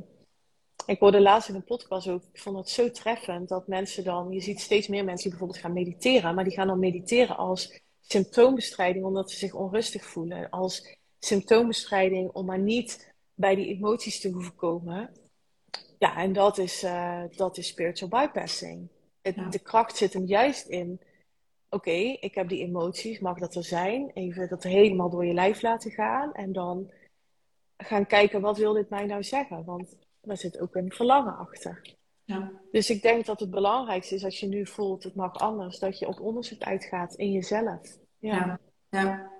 [0.85, 4.31] ik hoorde laatst in een podcast ook, ik vond het zo treffend dat mensen dan,
[4.31, 7.79] je ziet steeds meer mensen die bijvoorbeeld gaan mediteren, maar die gaan dan mediteren als
[8.07, 14.29] symptoombestrijding omdat ze zich onrustig voelen, als symptoombestrijding om maar niet bij die emoties te
[14.29, 15.11] hoeven komen.
[15.99, 18.87] Ja, en dat is, eh, dat is spiritual bypassing.
[19.21, 19.49] Het, Ja.
[19.49, 21.01] De kracht zit hem juist in
[21.69, 24.11] oké, ik heb die emoties, mag dat er zijn?
[24.13, 26.33] Even dat helemaal door je lijf laten gaan.
[26.33, 26.91] En dan
[27.77, 29.65] gaan kijken, wat wil dit mij nou zeggen?
[29.65, 31.96] Want daar zit ook een verlangen achter.
[32.27, 32.51] Ja.
[32.71, 35.99] Dus ik denk dat het belangrijkste is, als je nu voelt, het mag anders, dat
[35.99, 37.79] je op onderzoek uitgaat in jezelf.
[38.19, 38.59] Ja, Ja,
[38.89, 39.31] ja.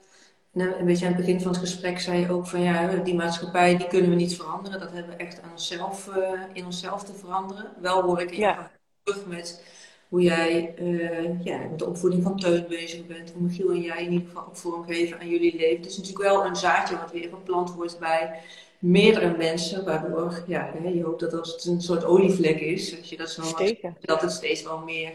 [0.53, 3.15] En een beetje aan het begin van het gesprek zei je ook van ja, die
[3.15, 4.79] maatschappij die kunnen we niet veranderen.
[4.79, 7.71] Dat hebben we echt aan onszelf, eh, in onszelf te veranderen.
[7.81, 8.49] Wel hoor ik in Ja.
[8.49, 9.63] ieder geval terug met
[10.09, 13.31] hoe jij eh, ja, met de opvoeding van Teun bezig bent.
[13.31, 15.77] Hoe Michiel en jij in ieder geval ook vorm geven aan jullie leven.
[15.77, 18.41] Het is natuurlijk wel een zaadje wat weer geplant wordt bij
[18.79, 19.85] meerdere mensen.
[19.85, 23.41] Waardoor ja, je hoopt dat als het een soort olievlek is, als je dat zo
[23.41, 23.93] mag zeker.
[24.01, 25.11] dat het steeds wel meer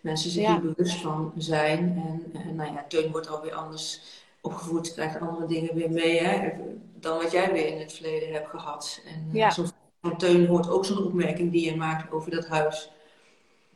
[0.00, 0.60] mensen zich Ja.
[0.60, 2.02] hier bewust van zijn.
[2.06, 4.00] En, en nou ja, Teun wordt alweer anders
[4.40, 6.50] opgevoed, krijgt andere dingen weer mee hè,
[6.94, 9.00] dan wat jij weer in het verleden hebt gehad.
[9.06, 9.50] En eh, Ja.
[9.50, 9.66] zo'n
[10.00, 12.90] van Teun hoort ook zo'n opmerking die je maakt over dat huis.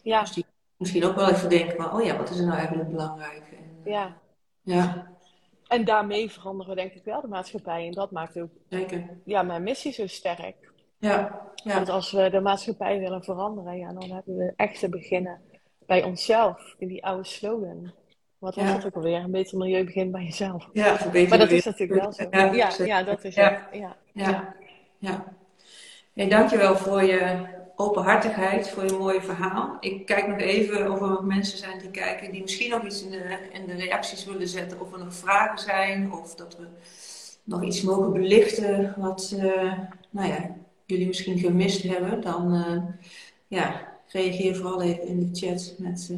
[0.02, 0.44] Ja, Dus die
[0.76, 3.42] misschien ook wel even denken, maar oh ja, wat is er nou eigenlijk belangrijk?
[3.50, 4.16] En, eh, ja.
[4.62, 5.09] ja,
[5.70, 7.86] En daarmee veranderen we denk ik wel de maatschappij.
[7.86, 9.08] En dat maakt ook zeker.
[9.24, 10.54] ja, mijn missie zo sterk.
[10.98, 14.88] Ja, ja, Want als we de maatschappij willen veranderen, ja, dan hebben we echt te
[14.88, 15.40] beginnen
[15.86, 16.74] bij onszelf.
[16.78, 17.92] In die oude slogan.
[18.38, 18.72] Wat was Ja.
[18.74, 19.18] het ook alweer?
[19.18, 20.68] Een beter milieu begint bij jezelf.
[20.72, 22.26] ja verbeteren Maar dat is natuurlijk wel zo.
[22.30, 23.50] Ja, ja dat is Ja.
[23.50, 23.78] het.
[23.80, 23.96] Ja.
[24.12, 24.54] Ja,
[24.98, 25.24] ja.
[26.14, 27.46] Hey, dankjewel voor je
[27.80, 29.76] openhartigheid, voor je mooie verhaal.
[29.80, 33.02] Ik kijk nog even of er nog mensen zijn die kijken, die misschien nog iets
[33.02, 34.80] in de, de reacties willen zetten.
[34.80, 36.66] Of er nog vragen zijn, of dat we
[37.44, 39.72] nog iets mogen belichten wat eh,
[40.10, 40.56] nou ja,
[40.86, 42.20] jullie misschien gemist hebben.
[42.20, 42.82] Dan eh,
[43.46, 46.10] ja, reageer vooral even in de chat met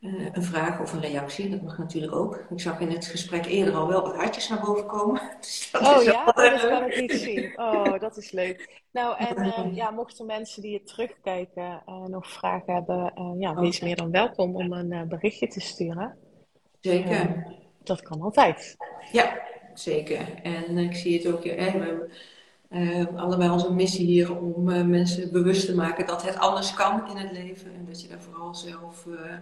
[0.00, 1.50] eh, eh, een vraag of een reactie.
[1.50, 2.44] Dat mag natuurlijk ook.
[2.50, 5.20] Ik zag in het gesprek eerder al wel wat hartjes naar boven komen.
[5.40, 7.58] Dus dat Oh wel ja, oh, dat kan ik niet zien.
[7.60, 8.82] Oh, dat is leuk.
[8.90, 13.54] Nou, en eh, ja, mochten mensen die het terugkijken eh, nog vragen hebben, eh, ja,
[13.54, 16.16] wees meer dan welkom om een eh, berichtje te sturen.
[16.80, 17.46] Zeker.
[17.82, 18.76] Dat kan altijd.
[19.12, 19.40] Ja,
[19.74, 20.42] zeker.
[20.42, 22.10] En ik zie het ook, hè, we
[22.70, 27.08] eh, allebei onze missie hier om eh, mensen bewust te maken dat het anders kan
[27.10, 27.74] in het leven.
[27.74, 29.40] En dat je daar vooral zelf, eh, eh,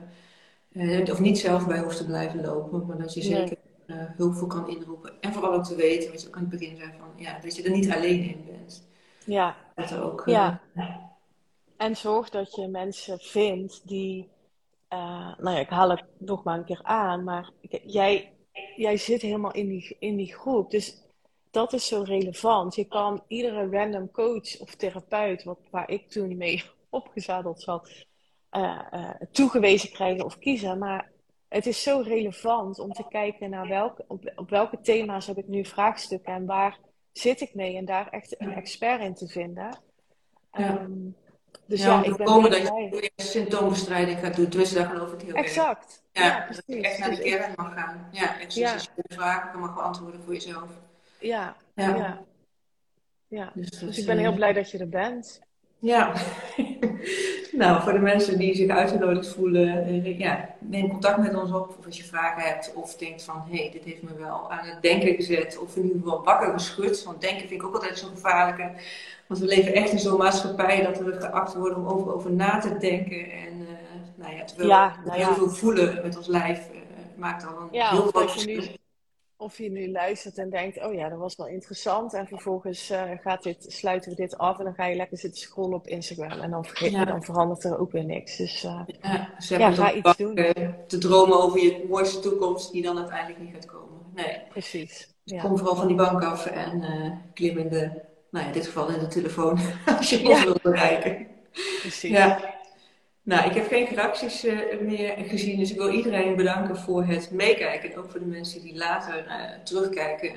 [1.10, 3.28] of niet zelf bij hoeft te blijven lopen, maar dat je Nee.
[3.38, 3.56] zeker
[3.86, 5.20] eh, hulp voor kan inroepen.
[5.20, 7.56] En vooral ook te weten, wat je ook aan het begin zei, van, ja, dat
[7.56, 8.86] je er niet alleen in bent.
[9.24, 10.60] Ja, Dat er ook, eh, Ja.
[11.76, 14.28] en zorg dat je mensen vindt die,
[14.88, 17.50] eh, nou ja, ik haal het nog maar een keer aan, maar
[17.86, 18.32] jij,
[18.76, 20.70] jij zit helemaal in die, in die groep.
[20.70, 21.02] Dus
[21.50, 22.74] dat is zo relevant.
[22.74, 28.06] Je kan iedere random coach of therapeut, wat, waar ik toen mee opgezadeld zat,
[28.50, 30.78] eh, eh, toegewezen krijgen of kiezen.
[30.78, 31.10] Maar
[31.48, 35.48] het is zo relevant om te kijken naar welke, op, op welke thema's heb ik
[35.48, 36.78] nu vraagstukken en waar
[37.12, 39.78] zit ik mee en daar echt een expert in te vinden.
[40.52, 40.78] Ja.
[40.78, 40.90] Ehm,
[41.66, 42.88] dus ja, ik ben dat blij.
[42.90, 44.48] je symptoombestrijding gaat doen.
[44.48, 45.46] Tenminste, daar geloof ik heel erg.
[45.46, 46.02] Exact.
[46.12, 46.84] Ja, Ja, dat je precies.
[46.84, 48.08] echt naar de Dus kern mag gaan.
[48.12, 48.72] Ja, en dus Ja.
[48.72, 50.70] als je de vragen mag beantwoorden voor jezelf.
[51.20, 52.20] ja, Ja.
[53.28, 53.52] ja.
[53.54, 55.40] Dus, Dus ik ben heel eh, blij dat je er bent.
[55.80, 56.12] Ja,
[57.52, 61.76] nou voor de mensen die zich uitgenodigd voelen, eh, ja, neem contact met ons op.
[61.78, 64.66] Of als je vragen hebt of denkt van, hé, hey, dit heeft me wel aan
[64.66, 65.58] het denken gezet.
[65.58, 67.04] Of in ieder geval wakker geschud.
[67.04, 68.70] Want denken vind ik ook altijd zo'n gevaarlijke.
[69.26, 72.58] Want we leven echt in zo'n maatschappij dat we geacht worden om over, over na
[72.58, 73.30] te denken.
[73.30, 73.74] En eh,
[74.14, 75.34] nou ja, terwijl Ja, we nou heel ja.
[75.34, 76.78] veel voelen met ons lijf, eh,
[77.16, 78.62] maakt al een Ja, heel groot verschil.
[79.40, 82.14] Of je nu luistert en denkt, oh ja, dat was wel interessant.
[82.14, 85.40] En vervolgens eh, gaat dit, sluiten we dit af en dan ga je lekker zitten
[85.40, 86.40] scrollen op Instagram.
[86.40, 87.04] En dan, vergeet, Ja.
[87.04, 88.36] dan verandert er ook weer niks.
[88.36, 90.36] Dus eh, Ja, ze Ja, ga iets doen.
[90.36, 93.98] eh, te dromen over je mooiste toekomst die dan uiteindelijk niet gaat komen.
[94.14, 94.40] Nee.
[94.48, 95.14] precies.
[95.24, 95.40] Ja.
[95.42, 96.82] Kom vooral van die bank af en
[97.34, 97.90] klim in de,
[98.30, 99.58] nou ja, in dit geval in de telefoon,
[99.98, 101.26] als je ons wilt bereiken.
[101.80, 102.10] Precies.
[102.10, 102.56] Ja.
[103.28, 107.30] Nou, ik heb geen reacties eh, meer gezien, dus ik wil iedereen bedanken voor het
[107.30, 107.92] meekijken.
[107.92, 110.32] En ook voor de mensen die later eh, terugkijken.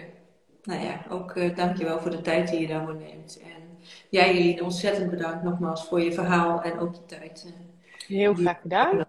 [0.63, 3.39] Nou ja, ook eh dankjewel voor de tijd die je daarvoor neemt.
[3.43, 3.77] En
[4.09, 7.53] jij, Eline, ontzettend bedankt nogmaals voor je verhaal en ook je tijd.
[8.07, 9.05] Heel graag gedaan.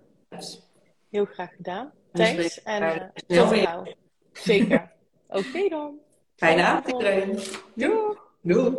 [1.11, 1.91] Heel graag gedaan.
[2.12, 2.62] Thanks.
[2.62, 3.85] En eh, tot gauw.
[4.33, 4.91] Zeker.
[5.28, 5.99] Oké dan.
[6.37, 7.39] Fijne avond iedereen.
[7.74, 8.16] Doei.
[8.41, 8.76] Doei.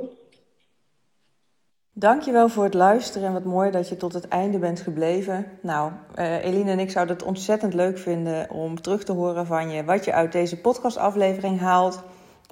[1.96, 5.46] Dankjewel voor het luisteren en wat mooi dat je tot het einde bent gebleven.
[5.62, 9.70] Nou, uh, Eline en ik zouden het ontzettend leuk vinden om terug te horen van
[9.70, 12.04] je wat je uit deze podcastaflevering haalt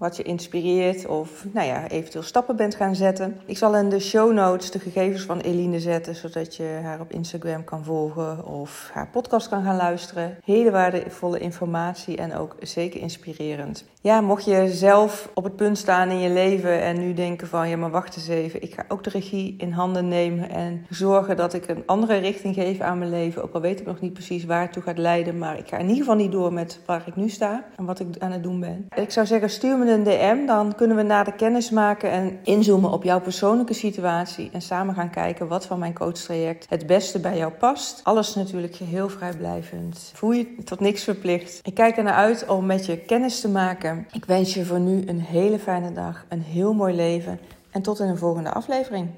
[0.01, 3.39] wat je inspireert of nou ja, eventueel stappen bent gaan zetten.
[3.45, 7.11] Ik zal in de show notes de gegevens van Eline zetten, zodat je haar op
[7.11, 10.37] Instagram kan volgen of haar podcast kan gaan luisteren.
[10.43, 13.85] Hele waardevolle informatie en ook zeker inspirerend.
[14.03, 17.69] Ja, mocht je zelf op het punt staan in je leven en nu denken van
[17.69, 21.37] ja, maar wacht eens even, ik ga ook de regie in handen nemen en zorgen
[21.37, 23.43] dat ik een andere richting geef aan mijn leven.
[23.43, 25.77] Ook al weet ik nog niet precies waar het toe gaat leiden, maar ik ga
[25.77, 28.43] in ieder geval niet door met waar ik nu sta en wat ik aan het
[28.43, 28.87] doen ben.
[28.95, 32.39] Ik zou zeggen, stuur me een DM, dan kunnen we na de kennis maken en
[32.43, 34.49] inzoomen op jouw persoonlijke situatie.
[34.53, 37.99] En samen gaan kijken wat van mijn coachtraject het beste bij jou past.
[38.03, 40.11] Alles natuurlijk geheel vrijblijvend.
[40.13, 41.59] Voel je tot niks verplicht.
[41.63, 44.07] Ik kijk er naar uit om met je kennis te maken.
[44.11, 47.39] Ik wens je voor nu een hele fijne dag, een heel mooi leven
[47.71, 49.09] en tot in een volgende aflevering.